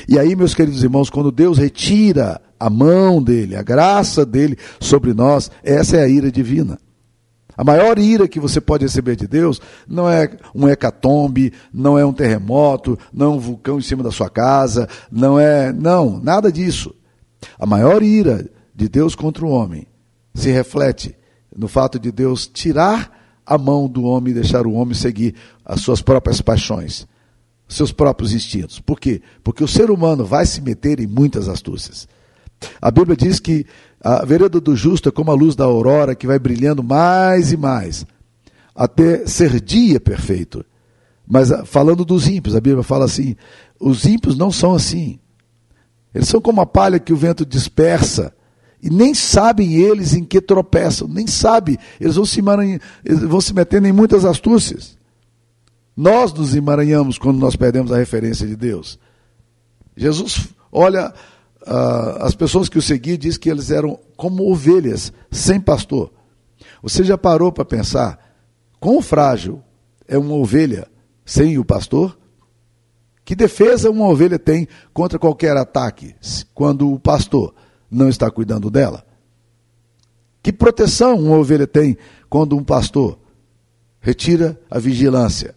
E 0.08 0.18
aí, 0.18 0.36
meus 0.36 0.54
queridos 0.54 0.82
irmãos, 0.82 1.08
quando 1.08 1.32
Deus 1.32 1.56
retira 1.56 2.40
a 2.58 2.68
mão 2.68 3.22
dele, 3.22 3.56
a 3.56 3.62
graça 3.62 4.24
dele 4.24 4.56
sobre 4.80 5.14
nós, 5.14 5.50
essa 5.62 5.96
é 5.96 6.04
a 6.04 6.08
ira 6.08 6.30
divina. 6.30 6.78
A 7.58 7.64
maior 7.64 7.98
ira 7.98 8.28
que 8.28 8.38
você 8.38 8.60
pode 8.60 8.84
receber 8.84 9.16
de 9.16 9.26
Deus 9.26 9.60
não 9.88 10.08
é 10.08 10.30
um 10.54 10.68
hecatombe, 10.68 11.52
não 11.72 11.98
é 11.98 12.06
um 12.06 12.12
terremoto, 12.12 12.96
não 13.12 13.26
é 13.26 13.28
um 13.30 13.38
vulcão 13.40 13.78
em 13.78 13.82
cima 13.82 14.00
da 14.00 14.12
sua 14.12 14.30
casa, 14.30 14.88
não 15.10 15.40
é. 15.40 15.72
Não, 15.72 16.20
nada 16.20 16.52
disso. 16.52 16.94
A 17.58 17.66
maior 17.66 18.00
ira 18.00 18.48
de 18.72 18.88
Deus 18.88 19.16
contra 19.16 19.44
o 19.44 19.50
homem 19.50 19.88
se 20.34 20.52
reflete 20.52 21.16
no 21.54 21.66
fato 21.66 21.98
de 21.98 22.12
Deus 22.12 22.46
tirar 22.46 23.10
a 23.44 23.58
mão 23.58 23.88
do 23.88 24.04
homem 24.04 24.30
e 24.30 24.34
deixar 24.34 24.64
o 24.64 24.74
homem 24.74 24.94
seguir 24.94 25.34
as 25.64 25.80
suas 25.80 26.00
próprias 26.00 26.40
paixões, 26.40 27.08
seus 27.66 27.90
próprios 27.90 28.32
instintos. 28.32 28.78
Por 28.78 29.00
quê? 29.00 29.20
Porque 29.42 29.64
o 29.64 29.68
ser 29.68 29.90
humano 29.90 30.24
vai 30.24 30.46
se 30.46 30.60
meter 30.60 31.00
em 31.00 31.08
muitas 31.08 31.48
astúcias. 31.48 32.06
A 32.80 32.90
Bíblia 32.90 33.16
diz 33.16 33.38
que 33.40 33.66
a 34.00 34.24
vereda 34.24 34.60
do 34.60 34.76
justo 34.76 35.08
é 35.08 35.12
como 35.12 35.30
a 35.30 35.34
luz 35.34 35.56
da 35.56 35.64
aurora 35.64 36.14
que 36.14 36.26
vai 36.26 36.38
brilhando 36.38 36.82
mais 36.82 37.52
e 37.52 37.56
mais, 37.56 38.06
até 38.74 39.26
ser 39.26 39.60
dia 39.60 40.00
perfeito. 40.00 40.64
Mas 41.26 41.52
ah, 41.52 41.64
falando 41.64 42.04
dos 42.04 42.26
ímpios, 42.26 42.56
a 42.56 42.60
Bíblia 42.60 42.82
fala 42.82 43.04
assim: 43.04 43.36
os 43.78 44.04
ímpios 44.06 44.36
não 44.36 44.50
são 44.50 44.74
assim. 44.74 45.18
Eles 46.14 46.28
são 46.28 46.40
como 46.40 46.60
a 46.60 46.66
palha 46.66 46.98
que 46.98 47.12
o 47.12 47.16
vento 47.16 47.44
dispersa. 47.44 48.32
E 48.80 48.88
nem 48.88 49.12
sabem 49.12 49.74
eles 49.74 50.14
em 50.14 50.24
que 50.24 50.40
tropeçam, 50.40 51.08
nem 51.08 51.26
sabem. 51.26 51.76
Eles 52.00 52.14
vão 52.14 52.24
se, 52.24 52.40
eles 53.04 53.20
vão 53.22 53.40
se 53.40 53.52
metendo 53.52 53.88
em 53.88 53.92
muitas 53.92 54.24
astúcias. 54.24 54.96
Nós 55.96 56.32
nos 56.32 56.54
emaranhamos 56.54 57.18
quando 57.18 57.38
nós 57.38 57.56
perdemos 57.56 57.90
a 57.90 57.98
referência 57.98 58.46
de 58.46 58.54
Deus. 58.54 58.98
Jesus 59.96 60.46
olha 60.70 61.12
uh, 61.62 62.22
as 62.22 62.34
pessoas 62.34 62.68
que 62.68 62.78
o 62.78 62.82
seguiam 62.82 63.16
diz 63.16 63.36
que 63.36 63.50
eles 63.50 63.70
eram 63.70 63.98
como 64.16 64.50
ovelhas, 64.50 65.12
sem 65.30 65.60
pastor. 65.60 66.12
Você 66.82 67.04
já 67.04 67.18
parou 67.18 67.52
para 67.52 67.64
pensar 67.64 68.18
quão 68.80 69.02
frágil 69.02 69.62
é 70.06 70.16
uma 70.16 70.34
ovelha 70.34 70.88
sem 71.24 71.58
o 71.58 71.64
pastor? 71.64 72.18
Que 73.24 73.34
defesa 73.34 73.90
uma 73.90 74.08
ovelha 74.08 74.38
tem 74.38 74.66
contra 74.92 75.18
qualquer 75.18 75.56
ataque 75.56 76.14
quando 76.54 76.90
o 76.90 76.98
pastor 76.98 77.54
não 77.90 78.08
está 78.08 78.30
cuidando 78.30 78.70
dela? 78.70 79.04
Que 80.42 80.52
proteção 80.52 81.16
uma 81.16 81.36
ovelha 81.36 81.66
tem 81.66 81.96
quando 82.30 82.56
um 82.56 82.64
pastor 82.64 83.18
retira 84.00 84.58
a 84.70 84.78
vigilância? 84.78 85.54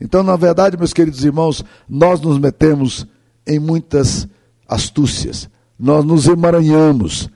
Então, 0.00 0.22
na 0.22 0.36
verdade, 0.36 0.76
meus 0.76 0.92
queridos 0.92 1.24
irmãos, 1.24 1.64
nós 1.88 2.20
nos 2.20 2.38
metemos 2.38 3.06
em 3.44 3.58
muitas 3.58 4.28
astúcias, 4.68 5.48
nós 5.78 6.04
nos 6.04 6.28
emaranhamos. 6.28 7.30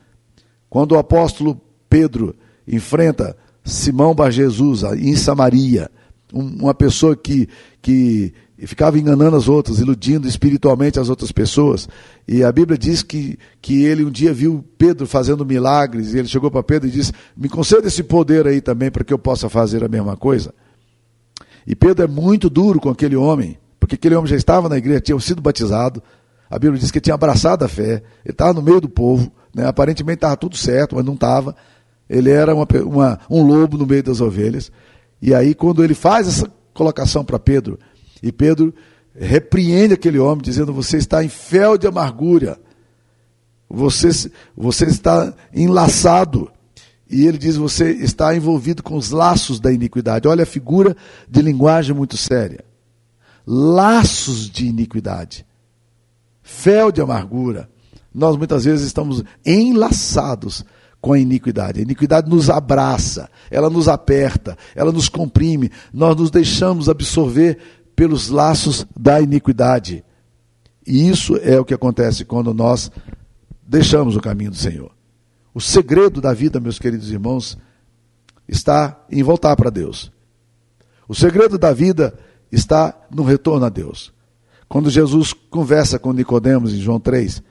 Quando 0.69 0.93
o 0.93 0.97
apóstolo 0.97 1.59
Pedro 1.89 2.35
enfrenta 2.67 3.35
Simão 3.63 4.13
Bar 4.13 4.31
Jesus 4.31 4.83
em 4.83 5.15
Samaria, 5.15 5.89
uma 6.31 6.73
pessoa 6.73 7.15
que, 7.15 7.47
que 7.81 8.33
ficava 8.65 8.97
enganando 8.97 9.35
as 9.35 9.47
outras, 9.47 9.79
iludindo 9.79 10.27
espiritualmente 10.27 10.99
as 10.99 11.09
outras 11.09 11.31
pessoas. 11.31 11.87
E 12.27 12.43
a 12.43 12.51
Bíblia 12.51 12.77
diz 12.77 13.03
que, 13.03 13.37
que 13.61 13.83
ele 13.83 14.03
um 14.03 14.09
dia 14.09 14.33
viu 14.33 14.63
Pedro 14.77 15.05
fazendo 15.05 15.45
milagres, 15.45 16.13
e 16.13 16.19
ele 16.19 16.27
chegou 16.27 16.49
para 16.49 16.63
Pedro 16.63 16.87
e 16.87 16.91
disse: 16.91 17.11
Me 17.35 17.49
conceda 17.49 17.87
esse 17.87 18.03
poder 18.03 18.47
aí 18.47 18.61
também 18.61 18.89
para 18.89 19.03
que 19.03 19.13
eu 19.13 19.19
possa 19.19 19.49
fazer 19.49 19.83
a 19.83 19.87
mesma 19.87 20.15
coisa. 20.17 20.53
E 21.65 21.75
Pedro 21.75 22.03
é 22.03 22.07
muito 22.07 22.49
duro 22.49 22.79
com 22.79 22.89
aquele 22.89 23.15
homem, 23.15 23.57
porque 23.79 23.95
aquele 23.95 24.15
homem 24.15 24.27
já 24.27 24.35
estava 24.35 24.67
na 24.67 24.77
igreja, 24.77 25.01
tinha 25.01 25.19
sido 25.19 25.41
batizado, 25.41 26.01
a 26.53 26.59
Bíblia 26.59 26.79
diz 26.79 26.91
que 26.91 26.99
ele 26.99 27.03
tinha 27.03 27.15
abraçado 27.15 27.65
a 27.65 27.67
fé, 27.67 28.03
ele 28.23 28.31
estava 28.31 28.53
no 28.53 28.61
meio 28.61 28.79
do 28.79 28.87
povo, 28.87 29.31
né? 29.55 29.65
aparentemente 29.65 30.17
estava 30.17 30.37
tudo 30.37 30.55
certo, 30.55 30.95
mas 30.95 31.03
não 31.03 31.15
estava. 31.15 31.55
Ele 32.07 32.29
era 32.29 32.53
uma, 32.53 32.67
uma, 32.85 33.19
um 33.27 33.41
lobo 33.41 33.75
no 33.75 33.87
meio 33.87 34.03
das 34.03 34.21
ovelhas. 34.21 34.71
E 35.19 35.33
aí, 35.33 35.55
quando 35.55 35.83
ele 35.83 35.95
faz 35.95 36.27
essa 36.27 36.47
colocação 36.71 37.25
para 37.25 37.39
Pedro, 37.39 37.79
e 38.21 38.31
Pedro 38.31 38.71
repreende 39.15 39.95
aquele 39.95 40.19
homem, 40.19 40.43
dizendo: 40.43 40.71
Você 40.73 40.97
está 40.97 41.23
em 41.23 41.27
fel 41.27 41.75
de 41.75 41.87
amargura, 41.87 42.59
você, 43.67 44.29
você 44.55 44.85
está 44.85 45.33
enlaçado. 45.55 46.51
E 47.09 47.25
ele 47.25 47.39
diz: 47.39 47.55
Você 47.55 47.89
está 47.93 48.35
envolvido 48.35 48.83
com 48.83 48.95
os 48.95 49.09
laços 49.09 49.59
da 49.59 49.73
iniquidade. 49.73 50.27
Olha 50.27 50.43
a 50.43 50.45
figura 50.45 50.95
de 51.27 51.41
linguagem 51.41 51.95
muito 51.95 52.15
séria. 52.15 52.63
Laços 53.43 54.47
de 54.51 54.67
iniquidade 54.67 55.43
fel 56.43 56.91
de 56.91 57.01
amargura. 57.01 57.69
Nós 58.13 58.37
muitas 58.37 58.65
vezes 58.65 58.85
estamos 58.85 59.23
enlaçados 59.43 60.63
com 61.01 61.13
a 61.13 61.19
iniquidade. 61.19 61.79
A 61.79 61.83
iniquidade 61.83 62.29
nos 62.29 62.49
abraça, 62.49 63.29
ela 63.49 63.69
nos 63.69 63.87
aperta, 63.87 64.57
ela 64.75 64.91
nos 64.91 65.09
comprime, 65.09 65.71
nós 65.91 66.15
nos 66.15 66.29
deixamos 66.29 66.87
absorver 66.87 67.57
pelos 67.95 68.29
laços 68.29 68.85
da 68.97 69.19
iniquidade. 69.19 70.03
E 70.85 71.09
isso 71.09 71.37
é 71.37 71.59
o 71.59 71.65
que 71.65 71.73
acontece 71.73 72.23
quando 72.25 72.53
nós 72.53 72.91
deixamos 73.65 74.15
o 74.15 74.21
caminho 74.21 74.51
do 74.51 74.57
Senhor. 74.57 74.91
O 75.53 75.61
segredo 75.61 76.19
da 76.19 76.33
vida, 76.33 76.59
meus 76.59 76.79
queridos 76.79 77.11
irmãos, 77.11 77.57
está 78.47 79.03
em 79.09 79.23
voltar 79.23 79.55
para 79.55 79.69
Deus. 79.69 80.11
O 81.07 81.15
segredo 81.15 81.57
da 81.57 81.73
vida 81.73 82.17
está 82.51 82.95
no 83.11 83.23
retorno 83.23 83.65
a 83.65 83.69
Deus. 83.69 84.13
Quando 84.73 84.89
Jesus 84.89 85.33
conversa 85.51 85.99
com 85.99 86.11
Nicodemos 86.11 86.73
em 86.73 86.79
João 86.79 86.99
3, 86.99 87.43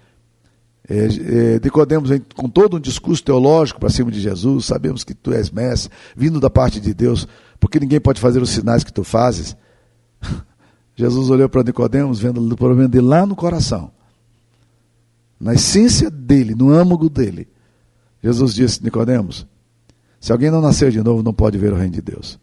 é, 0.88 0.96
é, 0.96 1.60
Nicodemos 1.62 2.10
com 2.34 2.48
todo 2.48 2.78
um 2.78 2.80
discurso 2.80 3.22
teológico 3.22 3.78
para 3.78 3.90
cima 3.90 4.10
de 4.10 4.20
Jesus, 4.20 4.64
sabemos 4.64 5.04
que 5.04 5.14
tu 5.14 5.32
és 5.32 5.48
mestre, 5.48 5.88
vindo 6.16 6.40
da 6.40 6.50
parte 6.50 6.80
de 6.80 6.92
Deus, 6.92 7.28
porque 7.60 7.78
ninguém 7.78 8.00
pode 8.00 8.20
fazer 8.20 8.42
os 8.42 8.50
sinais 8.50 8.82
que 8.82 8.92
tu 8.92 9.04
fazes. 9.04 9.56
Jesus 10.96 11.30
olhou 11.30 11.48
para 11.48 11.62
Nicodemos, 11.62 12.18
vendo 12.18 12.44
o 12.44 12.56
problema 12.56 12.88
dele 12.88 13.06
lá 13.06 13.24
no 13.24 13.36
coração, 13.36 13.92
na 15.40 15.54
essência 15.54 16.10
dele, 16.10 16.56
no 16.56 16.72
âmago 16.72 17.08
dele. 17.08 17.46
Jesus 18.20 18.52
disse, 18.52 18.82
Nicodemos, 18.82 19.46
se 20.18 20.32
alguém 20.32 20.50
não 20.50 20.60
nascer 20.60 20.90
de 20.90 21.00
novo, 21.00 21.22
não 21.22 21.32
pode 21.32 21.56
ver 21.56 21.72
o 21.72 21.76
reino 21.76 21.92
de 21.92 22.02
Deus. 22.02 22.40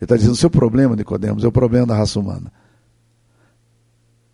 Ele 0.00 0.04
está 0.06 0.16
dizendo, 0.16 0.32
o 0.32 0.36
seu 0.36 0.50
problema, 0.50 0.96
Nicodemos, 0.96 1.44
é 1.44 1.46
o 1.46 1.52
problema 1.52 1.86
da 1.86 1.94
raça 1.94 2.18
humana. 2.18 2.50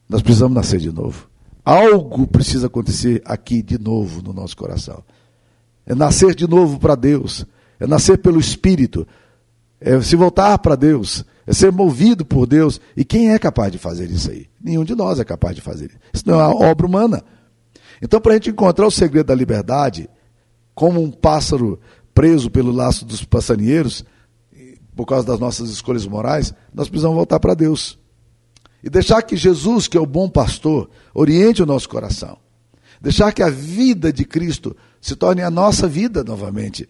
Nós 0.08 0.22
precisamos 0.22 0.54
nascer 0.54 0.80
de 0.80 0.92
novo. 0.92 1.28
Algo 1.64 2.26
precisa 2.26 2.66
acontecer 2.66 3.22
aqui 3.24 3.62
de 3.62 3.78
novo 3.78 4.20
no 4.22 4.32
nosso 4.32 4.56
coração. 4.56 5.02
É 5.86 5.94
nascer 5.94 6.34
de 6.34 6.48
novo 6.48 6.78
para 6.78 6.94
Deus. 6.94 7.46
É 7.78 7.86
nascer 7.86 8.18
pelo 8.18 8.40
Espírito. 8.40 9.06
É 9.80 10.00
se 10.00 10.16
voltar 10.16 10.58
para 10.58 10.76
Deus. 10.76 11.24
É 11.46 11.52
ser 11.52 11.72
movido 11.72 12.24
por 12.24 12.46
Deus. 12.46 12.80
E 12.96 13.04
quem 13.04 13.32
é 13.32 13.38
capaz 13.38 13.70
de 13.70 13.78
fazer 13.78 14.10
isso 14.10 14.30
aí? 14.30 14.46
Nenhum 14.60 14.84
de 14.84 14.94
nós 14.94 15.18
é 15.18 15.24
capaz 15.24 15.54
de 15.54 15.60
fazer 15.60 15.86
isso. 15.86 15.98
Isso 16.12 16.24
não 16.26 16.40
é 16.40 16.46
uma 16.46 16.66
obra 16.66 16.86
humana. 16.86 17.24
Então, 18.00 18.20
para 18.20 18.32
a 18.32 18.34
gente 18.34 18.50
encontrar 18.50 18.86
o 18.86 18.90
segredo 18.90 19.26
da 19.26 19.34
liberdade, 19.34 20.08
como 20.74 21.00
um 21.00 21.10
pássaro 21.10 21.78
preso 22.12 22.50
pelo 22.50 22.72
laço 22.72 23.04
dos 23.04 23.24
passarinheiros, 23.24 24.04
por 24.94 25.06
causa 25.06 25.26
das 25.26 25.38
nossas 25.38 25.70
escolhas 25.70 26.06
morais, 26.06 26.52
nós 26.74 26.88
precisamos 26.88 27.16
voltar 27.16 27.40
para 27.40 27.54
Deus. 27.54 27.98
E 28.82 28.90
deixar 28.90 29.22
que 29.22 29.36
Jesus, 29.36 29.86
que 29.86 29.96
é 29.96 30.00
o 30.00 30.06
bom 30.06 30.28
pastor, 30.28 30.90
oriente 31.14 31.62
o 31.62 31.66
nosso 31.66 31.88
coração. 31.88 32.38
Deixar 33.00 33.32
que 33.32 33.42
a 33.42 33.50
vida 33.50 34.12
de 34.12 34.24
Cristo 34.24 34.76
se 35.00 35.16
torne 35.16 35.42
a 35.42 35.50
nossa 35.50 35.86
vida 35.86 36.24
novamente. 36.24 36.88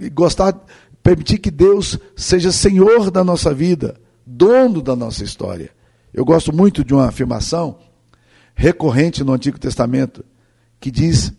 E 0.00 0.10
gostar, 0.10 0.54
permitir 1.02 1.38
que 1.38 1.50
Deus 1.50 1.98
seja 2.16 2.50
Senhor 2.50 3.10
da 3.10 3.22
nossa 3.22 3.54
vida, 3.54 4.00
dono 4.26 4.82
da 4.82 4.96
nossa 4.96 5.22
história. 5.22 5.70
Eu 6.12 6.24
gosto 6.24 6.52
muito 6.54 6.84
de 6.84 6.94
uma 6.94 7.06
afirmação 7.06 7.78
recorrente 8.54 9.22
no 9.22 9.32
Antigo 9.32 9.58
Testamento 9.58 10.24
que 10.80 10.90
diz 10.90 11.32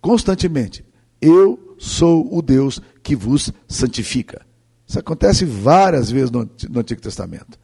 constantemente: 0.00 0.84
Eu 1.20 1.76
sou 1.78 2.34
o 2.34 2.40
Deus 2.40 2.80
que 3.02 3.14
vos 3.14 3.52
santifica. 3.68 4.44
Isso 4.86 4.98
acontece 4.98 5.44
várias 5.44 6.10
vezes 6.10 6.30
no, 6.30 6.48
no 6.70 6.80
Antigo 6.80 7.00
Testamento. 7.00 7.58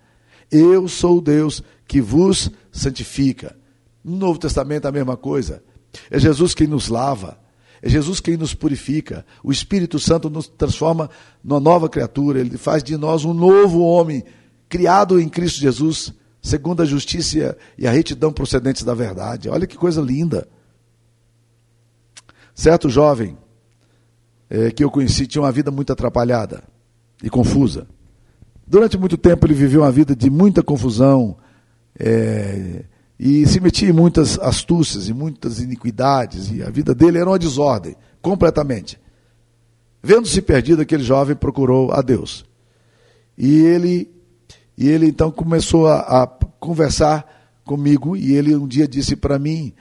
Eu 0.50 0.88
sou 0.88 1.18
o 1.18 1.20
Deus 1.20 1.62
que 1.86 2.00
vos 2.00 2.50
santifica. 2.72 3.56
No 4.02 4.16
Novo 4.16 4.38
Testamento 4.38 4.86
a 4.86 4.92
mesma 4.92 5.16
coisa. 5.16 5.62
É 6.10 6.18
Jesus 6.18 6.54
quem 6.54 6.66
nos 6.66 6.88
lava. 6.88 7.38
É 7.82 7.88
Jesus 7.88 8.20
quem 8.20 8.36
nos 8.36 8.54
purifica. 8.54 9.24
O 9.42 9.50
Espírito 9.50 9.98
Santo 9.98 10.28
nos 10.28 10.48
transforma 10.48 11.10
numa 11.42 11.60
nova 11.60 11.88
criatura. 11.88 12.40
Ele 12.40 12.58
faz 12.58 12.82
de 12.82 12.96
nós 12.96 13.24
um 13.24 13.32
novo 13.32 13.80
homem, 13.80 14.24
criado 14.68 15.20
em 15.20 15.28
Cristo 15.28 15.60
Jesus, 15.60 16.12
segundo 16.42 16.82
a 16.82 16.86
justiça 16.86 17.56
e 17.78 17.86
a 17.86 17.90
retidão 17.90 18.32
procedentes 18.32 18.82
da 18.82 18.94
verdade. 18.94 19.48
Olha 19.48 19.66
que 19.66 19.76
coisa 19.76 20.00
linda. 20.00 20.48
Certo 22.54 22.88
jovem 22.88 23.38
é, 24.48 24.70
que 24.70 24.84
eu 24.84 24.90
conheci 24.90 25.26
tinha 25.26 25.42
uma 25.42 25.52
vida 25.52 25.70
muito 25.70 25.92
atrapalhada 25.92 26.62
e 27.22 27.30
confusa. 27.30 27.86
Durante 28.70 28.96
muito 28.96 29.18
tempo 29.18 29.44
ele 29.48 29.54
viveu 29.54 29.80
uma 29.80 29.90
vida 29.90 30.14
de 30.14 30.30
muita 30.30 30.62
confusão 30.62 31.36
é, 31.98 32.84
e 33.18 33.44
se 33.44 33.58
metia 33.58 33.88
em 33.88 33.92
muitas 33.92 34.38
astúcias 34.38 35.08
e 35.08 35.12
muitas 35.12 35.58
iniquidades, 35.58 36.52
e 36.52 36.62
a 36.62 36.70
vida 36.70 36.94
dele 36.94 37.18
era 37.18 37.28
uma 37.28 37.36
desordem, 37.36 37.96
completamente. 38.22 38.96
Vendo-se 40.00 40.40
perdido, 40.40 40.82
aquele 40.82 41.02
jovem 41.02 41.34
procurou 41.34 41.90
a 41.90 42.00
Deus. 42.00 42.44
E 43.36 43.58
ele, 43.58 44.08
e 44.78 44.88
ele 44.88 45.08
então 45.08 45.32
começou 45.32 45.88
a, 45.88 46.22
a 46.22 46.26
conversar 46.60 47.26
comigo, 47.64 48.16
e 48.16 48.34
ele 48.34 48.54
um 48.54 48.68
dia 48.68 48.86
disse 48.86 49.16
para 49.16 49.36
mim 49.36 49.72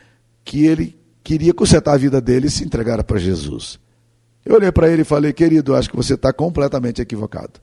que 0.44 0.66
ele 0.66 0.98
queria 1.24 1.54
consertar 1.54 1.94
a 1.94 1.98
vida 1.98 2.20
dele 2.20 2.48
e 2.48 2.52
se 2.52 2.66
entregar 2.66 3.04
para 3.04 3.20
Jesus. 3.20 3.80
Eu 4.44 4.56
olhei 4.56 4.72
para 4.72 4.90
ele 4.90 5.04
e 5.04 5.06
falei, 5.06 5.32
querido, 5.32 5.76
acho 5.76 5.92
que 5.92 5.96
você 5.96 6.16
está 6.16 6.34
completamente 6.34 7.04
equivocado. 7.04 7.62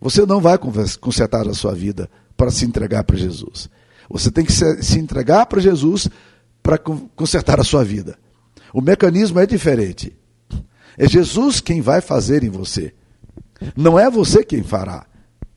Você 0.00 0.24
não 0.24 0.40
vai 0.40 0.56
consertar 1.00 1.46
a 1.46 1.54
sua 1.54 1.74
vida 1.74 2.08
para 2.36 2.50
se 2.50 2.64
entregar 2.64 3.04
para 3.04 3.16
Jesus. 3.16 3.68
Você 4.08 4.30
tem 4.30 4.44
que 4.44 4.52
se 4.52 4.98
entregar 4.98 5.46
para 5.46 5.60
Jesus 5.60 6.08
para 6.62 6.78
consertar 6.78 7.60
a 7.60 7.64
sua 7.64 7.84
vida. 7.84 8.18
O 8.72 8.80
mecanismo 8.80 9.38
é 9.38 9.46
diferente. 9.46 10.16
É 10.96 11.06
Jesus 11.08 11.60
quem 11.60 11.80
vai 11.80 12.00
fazer 12.00 12.42
em 12.42 12.50
você. 12.50 12.94
Não 13.76 13.98
é 13.98 14.10
você 14.10 14.44
quem 14.44 14.62
fará. 14.62 15.06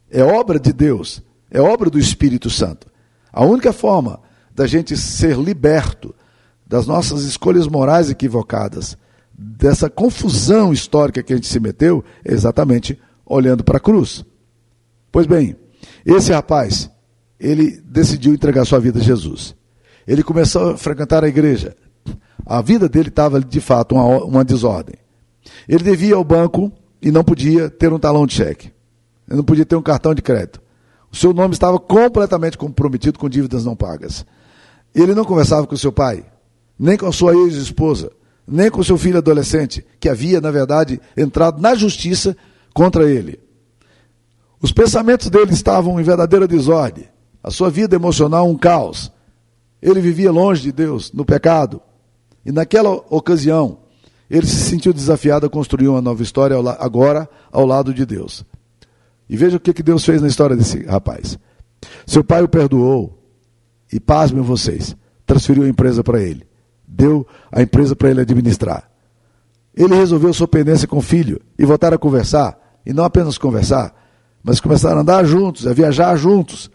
É 0.10 0.23
obra 0.23 0.60
de 0.60 0.73
Deus. 0.73 1.21
É 1.49 1.62
obra 1.62 1.89
do 1.89 1.99
Espírito 1.99 2.49
Santo. 2.49 2.88
A 3.32 3.43
única 3.43 3.71
forma 3.71 4.19
da 4.53 4.67
gente 4.67 4.95
ser 4.95 5.38
liberto 5.38 6.13
das 6.65 6.86
nossas 6.86 7.23
escolhas 7.23 7.67
morais 7.67 8.10
equivocadas, 8.10 8.97
dessa 9.34 9.89
confusão 9.89 10.73
histórica 10.73 11.23
que 11.23 11.34
a 11.34 11.36
gente 11.36 11.47
se 11.47 11.60
meteu, 11.60 12.03
é 12.23 12.34
exatamente 12.34 12.99
olhando 13.25 13.63
para 13.63 13.77
a 13.77 13.82
cruz. 13.82 14.23
Pois 15.13 15.28
bem, 15.28 15.56
esse 16.04 16.34
rapaz, 16.34 16.89
ele 17.39 17.80
decidiu 17.86 18.34
entregar 18.34 18.65
sua 18.65 18.80
vida 18.80 18.97
a 18.97 19.04
Jesus. 19.04 19.56
Ele 20.08 20.23
começou 20.23 20.71
a 20.71 20.78
frequentar 20.78 21.23
a 21.23 21.28
igreja. 21.28 21.76
A 22.43 22.63
vida 22.63 22.89
dele 22.89 23.10
estava, 23.10 23.39
de 23.39 23.62
fato, 23.62 23.93
uma, 23.93 24.26
uma 24.26 24.43
desordem. 24.43 24.95
Ele 25.69 25.84
devia 25.84 26.15
ao 26.15 26.23
banco 26.23 26.71
e 26.99 27.12
não 27.12 27.23
podia 27.23 27.69
ter 27.69 27.93
um 27.93 27.99
talão 27.99 28.26
de 28.26 28.34
cheque. 28.34 28.73
Ele 29.28 29.38
não 29.38 29.43
podia 29.43 29.63
ter 29.63 29.76
um 29.76 29.84
cartão 29.84 30.15
de 30.15 30.21
crédito. 30.23 30.60
O 31.12 31.15
seu 31.15 31.32
nome 31.32 31.54
estava 31.54 31.78
completamente 31.78 32.58
comprometido 32.58 33.19
com 33.19 33.30
dívidas 33.30 33.63
não 33.63 33.76
pagas. 33.76 34.26
Ele 34.95 35.13
não 35.13 35.23
conversava 35.23 35.67
com 35.67 35.78
seu 35.78 35.91
pai, 35.91 36.26
nem 36.78 36.97
com 36.97 37.06
a 37.06 37.13
sua 37.13 37.36
ex-esposa, 37.36 38.12
nem 38.47 38.71
com 38.71 38.82
seu 38.82 38.97
filho 38.97 39.19
adolescente, 39.19 39.86
que 39.99 40.10
havia, 40.10 40.41
na 40.41 40.49
verdade, 40.49 40.99
entrado 41.15 41.62
na 41.62 41.76
justiça 41.76 42.36
contra 42.73 43.08
ele. 43.08 43.42
Os 44.63 44.71
pensamentos 44.71 45.30
dele 45.30 45.52
estavam 45.52 45.99
em 45.99 46.04
verdadeira 46.04 46.47
desordem, 46.47 47.10
a 47.43 47.52
sua 47.52 47.69
vida 47.69 47.97
emocional 47.97 48.49
um 48.49 48.58
caos. 48.58 49.12
Ele 49.82 49.99
vivia 49.99 50.32
longe 50.32 50.62
de 50.62 50.71
Deus, 50.71 51.12
no 51.12 51.26
pecado. 51.26 51.82
E 52.45 52.52
naquela 52.52 52.91
ocasião, 53.10 53.80
ele 54.30 54.47
se 54.47 54.56
sentiu 54.69 54.93
desafiado 54.93 55.45
a 55.45 55.49
construir 55.49 55.89
uma 55.89 56.02
nova 56.02 56.23
história 56.23 56.56
agora 56.80 57.30
ao 57.52 57.65
lado 57.65 57.93
de 57.93 58.06
Deus. 58.06 58.45
E 59.30 59.36
veja 59.36 59.58
o 59.58 59.60
que 59.60 59.84
Deus 59.84 60.06
fez 60.06 60.21
na 60.21 60.30
história 60.30 60.56
desse 60.56 60.86
rapaz. 60.86 61.38
Seu 62.08 62.23
pai 62.23 62.41
o 62.41 62.47
perdoou, 62.47 63.21
e 63.91 63.99
pasmem 63.99 64.41
vocês, 64.41 64.95
transferiu 65.26 65.63
a 65.63 65.67
empresa 65.67 66.02
para 66.06 66.21
ele. 66.21 66.47
Deu 66.88 67.28
a 67.52 67.62
empresa 67.62 67.97
para 67.97 68.10
ele 68.12 68.21
administrar. 68.21 68.89
Ele 69.76 69.93
resolveu 69.93 70.34
sua 70.34 70.47
pendência 70.47 70.88
com 70.88 70.99
o 70.99 71.02
filho 71.02 71.41
e 71.60 71.65
voltar 71.65 71.93
a 71.93 71.97
conversar, 71.97 72.58
e 72.86 72.93
não 72.93 73.04
apenas 73.04 73.38
conversar, 73.38 73.93
mas 74.43 74.60
começaram 74.60 74.97
a 74.97 75.01
andar 75.01 75.23
juntos, 75.23 75.65
a 75.65 75.73
viajar 75.73 76.15
juntos. 76.17 76.69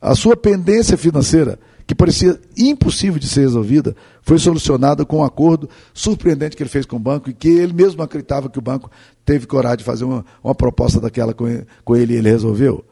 A 0.00 0.14
sua 0.14 0.36
pendência 0.36 0.96
financeira, 0.96 1.58
que 1.86 1.94
parecia 1.94 2.40
impossível 2.56 3.18
de 3.18 3.28
ser 3.28 3.42
resolvida, 3.42 3.94
foi 4.22 4.38
solucionada 4.38 5.04
com 5.04 5.18
um 5.18 5.24
acordo 5.24 5.68
surpreendente 5.92 6.56
que 6.56 6.62
ele 6.62 6.70
fez 6.70 6.86
com 6.86 6.96
o 6.96 7.00
banco 7.00 7.28
e 7.28 7.34
que 7.34 7.48
ele 7.48 7.74
mesmo 7.74 8.02
acreditava 8.02 8.48
que 8.48 8.58
o 8.58 8.62
banco 8.62 8.90
teve 9.24 9.46
coragem 9.46 9.78
de 9.78 9.84
fazer 9.84 10.04
uma, 10.04 10.24
uma 10.42 10.54
proposta 10.54 11.00
daquela 11.00 11.34
com 11.34 11.46
ele, 11.46 11.66
com 11.84 11.94
ele 11.94 12.14
e 12.14 12.16
ele 12.16 12.30
resolveu. 12.30 12.84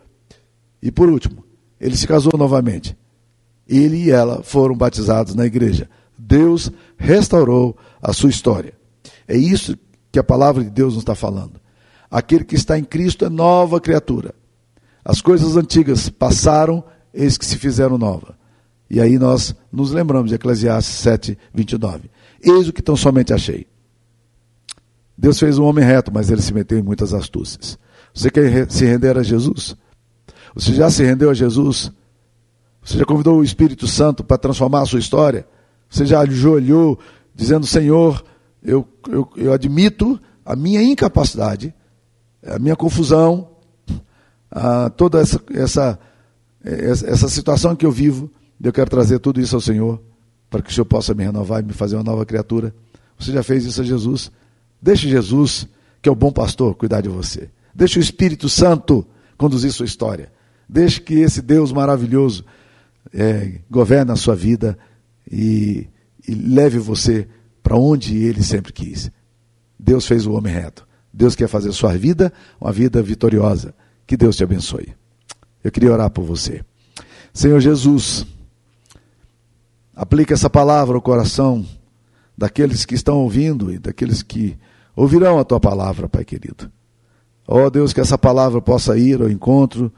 E 0.83 0.91
por 0.91 1.09
último, 1.09 1.45
ele 1.81 1.97
se 1.97 2.07
casou 2.07 2.33
novamente. 2.37 2.97
Ele 3.67 3.97
e 3.97 4.11
ela 4.11 4.43
foram 4.43 4.77
batizados 4.77 5.35
na 5.35 5.47
igreja. 5.47 5.89
Deus 6.19 6.71
restaurou 6.97 7.77
a 8.01 8.13
sua 8.13 8.31
história. 8.31 8.75
É 9.27 9.37
isso 9.37 9.77
que 10.11 10.19
a 10.19 10.25
palavra 10.25 10.63
de 10.63 10.71
Deus 10.71 10.95
nos 10.95 11.03
está 11.03 11.15
falando. 11.15 11.62
Aquele 12.13 12.45
que 12.45 12.55
está 12.55 12.79
em 12.79 12.85
Cristo 12.85 13.25
é 13.25 13.31
nova 13.31 13.81
criatura. 13.81 14.35
As 15.03 15.23
coisas 15.23 15.57
antigas 15.57 16.11
passaram, 16.11 16.85
eis 17.15 17.39
que 17.39 17.47
se 17.47 17.57
fizeram 17.57 17.97
nova. 17.97 18.37
E 18.91 19.01
aí 19.01 19.19
nós 19.19 19.55
nos 19.73 19.93
lembramos 19.93 20.29
de 20.29 20.35
Eclesiastes 20.35 20.95
7, 20.97 21.39
29. 21.55 22.11
Eis 22.43 22.69
o 22.69 22.73
que 22.75 22.83
tão 22.83 22.97
somente 22.97 23.33
achei. 23.33 23.67
Deus 25.17 25.39
fez 25.39 25.57
um 25.57 25.65
homem 25.65 25.83
reto, 25.83 26.13
mas 26.13 26.31
ele 26.31 26.43
se 26.43 26.53
meteu 26.53 26.79
em 26.79 26.83
muitas 26.83 27.15
astúcias. 27.15 27.79
Você 28.13 28.31
quer 28.31 28.71
se 28.71 28.85
render 28.85 29.17
a 29.17 29.23
Jesus? 29.23 29.75
Você 30.55 30.75
já 30.75 30.91
se 30.91 31.03
rendeu 31.03 31.31
a 31.31 31.35
Jesus? 31.35 31.91
Você 32.85 32.99
já 32.99 33.07
convidou 33.07 33.39
o 33.39 33.45
Espírito 33.45 33.87
Santo 33.87 34.23
para 34.23 34.37
transformar 34.37 34.83
a 34.83 34.87
sua 34.87 34.99
história? 34.99 35.47
Você 35.89 36.05
já 36.05 36.21
ajoelhou 36.21 36.99
dizendo, 37.35 37.67
Senhor, 37.67 38.23
eu, 38.63 38.87
eu, 39.09 39.27
eu 39.35 39.53
admito 39.55 40.21
a 40.45 40.55
minha 40.55 40.83
incapacidade 40.83 41.75
a 42.47 42.59
minha 42.59 42.77
confusão, 42.77 43.49
a 44.51 44.91
toda 44.91 45.21
essa, 45.21 45.41
essa, 45.53 45.99
essa 46.63 47.29
situação 47.29 47.75
que 47.75 47.87
eu 47.87 47.93
vivo, 47.93 48.31
eu 48.63 48.73
quero 48.73 48.91
trazer 48.91 49.19
tudo 49.19 49.41
isso 49.41 49.55
ao 49.55 49.61
Senhor, 49.61 50.01
para 50.51 50.63
que 50.63 50.71
o 50.71 50.73
Senhor 50.73 50.85
possa 50.85 51.15
me 51.15 51.25
renovar 51.25 51.63
e 51.63 51.67
me 51.67 51.73
fazer 51.73 51.97
uma 51.97 52.05
nova 52.05 52.27
criatura. 52.27 52.75
Você 53.19 53.33
já 53.33 53.43
fez 53.43 53.65
isso 53.65 53.81
a 53.81 53.85
Jesus? 53.85 54.31
Deixe 54.81 55.09
Jesus, 55.09 55.67
que 56.01 56.09
é 56.09 56.13
o 56.13 56.17
bom 56.17 56.33
pastor, 56.33 56.75
cuidar 56.75 57.01
de 57.01 57.09
você. 57.09 57.49
Deixe 57.75 57.99
o 57.99 58.03
Espírito 58.03 58.49
Santo 58.49 59.07
conduzir 59.39 59.73
sua 59.73 59.87
história. 59.87 60.31
Deixe 60.69 61.01
que 61.01 61.15
esse 61.15 61.41
Deus 61.41 61.73
maravilhoso 61.73 62.45
é, 63.13 63.61
governe 63.71 64.13
a 64.13 64.17
sua 64.17 64.35
vida 64.35 64.79
e, 65.31 65.89
e 66.27 66.35
leve 66.35 66.79
você 66.79 67.29
para 67.63 67.77
onde 67.77 68.17
ele 68.17 68.43
sempre 68.43 68.73
quis. 68.73 69.11
Deus 69.79 70.07
fez 70.07 70.27
o 70.27 70.33
homem 70.33 70.53
reto. 70.53 70.87
Deus 71.13 71.35
quer 71.35 71.49
fazer 71.49 71.73
sua 71.73 71.97
vida 71.97 72.33
uma 72.61 72.73
vida 72.73 73.03
vitoriosa. 73.03 73.75
Que 74.07 74.17
Deus 74.17 74.37
te 74.37 74.45
abençoe. 74.45 74.95
Eu 75.63 75.71
queria 75.71 75.93
orar 75.93 76.11
por 76.11 76.25
você. 76.25 76.65
Senhor 77.33 77.61
Jesus, 77.61 78.27
aplica 79.95 80.35
essa 80.35 80.51
palavra 80.51 80.97
ao 80.97 81.03
coração 81.03 81.65
daqueles 82.37 82.85
que 82.85 82.95
estão 82.95 83.19
ouvindo 83.19 83.73
e 83.73 83.79
daqueles 83.79 84.23
que 84.23 84.59
ouvirão 84.97 85.39
a 85.39 85.45
tua 85.45 85.61
palavra, 85.61 86.09
Pai 86.09 86.25
querido. 86.25 86.71
Ó 87.47 87.67
oh, 87.67 87.71
Deus, 87.71 87.93
que 87.93 88.01
essa 88.01 88.17
palavra 88.17 88.61
possa 88.61 88.97
ir 88.97 89.21
ao 89.21 89.31
encontro 89.31 89.93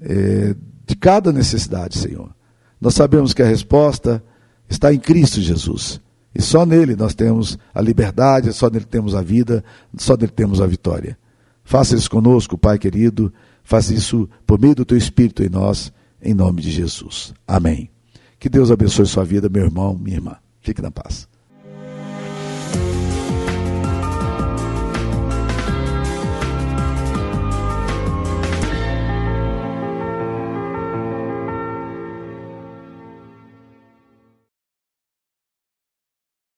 é, 0.00 0.54
de 0.86 0.96
cada 0.96 1.32
necessidade, 1.32 1.98
Senhor. 1.98 2.34
Nós 2.80 2.94
sabemos 2.94 3.34
que 3.34 3.42
a 3.42 3.46
resposta 3.46 4.22
está 4.68 4.92
em 4.92 4.98
Cristo 4.98 5.40
Jesus. 5.40 6.00
E 6.34 6.40
só 6.40 6.64
nele 6.64 6.94
nós 6.94 7.14
temos 7.14 7.58
a 7.74 7.80
liberdade, 7.80 8.52
só 8.52 8.70
nele 8.70 8.84
temos 8.84 9.14
a 9.14 9.22
vida, 9.22 9.64
só 9.96 10.16
nele 10.16 10.32
temos 10.32 10.60
a 10.60 10.66
vitória. 10.66 11.18
Faça 11.64 11.94
isso 11.94 12.10
conosco, 12.10 12.58
Pai 12.58 12.78
querido. 12.78 13.32
Faça 13.62 13.94
isso 13.94 14.28
por 14.46 14.58
meio 14.58 14.74
do 14.74 14.84
teu 14.84 14.96
Espírito 14.96 15.42
em 15.42 15.48
nós, 15.48 15.92
em 16.20 16.34
nome 16.34 16.62
de 16.62 16.70
Jesus. 16.70 17.32
Amém. 17.46 17.90
Que 18.38 18.48
Deus 18.48 18.70
abençoe 18.70 19.06
sua 19.06 19.24
vida, 19.24 19.48
meu 19.48 19.64
irmão, 19.64 19.96
minha 19.96 20.16
irmã. 20.16 20.36
Fique 20.60 20.82
na 20.82 20.90
paz. 20.90 21.29